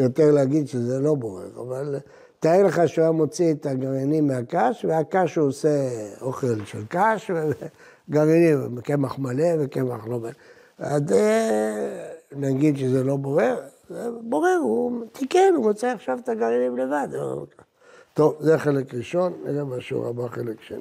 יותר 0.00 0.30
להגיד 0.30 0.68
שזה 0.68 0.98
לא 1.00 1.14
בורר, 1.14 1.50
אבל 1.60 1.98
תאר 2.40 2.66
לך 2.66 2.82
שהוא 2.86 3.02
היה 3.02 3.12
מוציא 3.12 3.52
את 3.52 3.66
הגרעינים 3.66 4.26
מהקש, 4.26 4.84
והקש 4.88 5.36
הוא 5.36 5.48
עושה 5.48 5.88
אוכל 6.20 6.64
של 6.64 6.82
קש, 6.88 7.30
וגרעינים, 8.08 8.80
קמח 8.80 9.18
מלא 9.18 9.48
וקמח 9.58 10.06
לא 10.06 10.20
מלא. 10.20 10.30
אז 10.78 11.12
אה, 11.12 12.08
נגיד 12.32 12.76
שזה 12.76 13.04
לא 13.04 13.16
בורר, 13.16 13.56
זה 13.88 14.08
בורר, 14.22 14.58
הוא 14.62 15.04
תיקן, 15.12 15.52
הוא 15.56 15.64
מוצא 15.64 15.88
עכשיו 15.88 16.18
את 16.24 16.28
הגרעינים 16.28 16.78
לבד. 16.78 17.08
טוב, 18.14 18.36
זה 18.40 18.58
חלק 18.58 18.94
ראשון, 18.94 19.32
נראה 19.44 19.64
בשיעור 19.64 20.06
הבא 20.06 20.28
חלק 20.28 20.60
שני. 20.60 20.80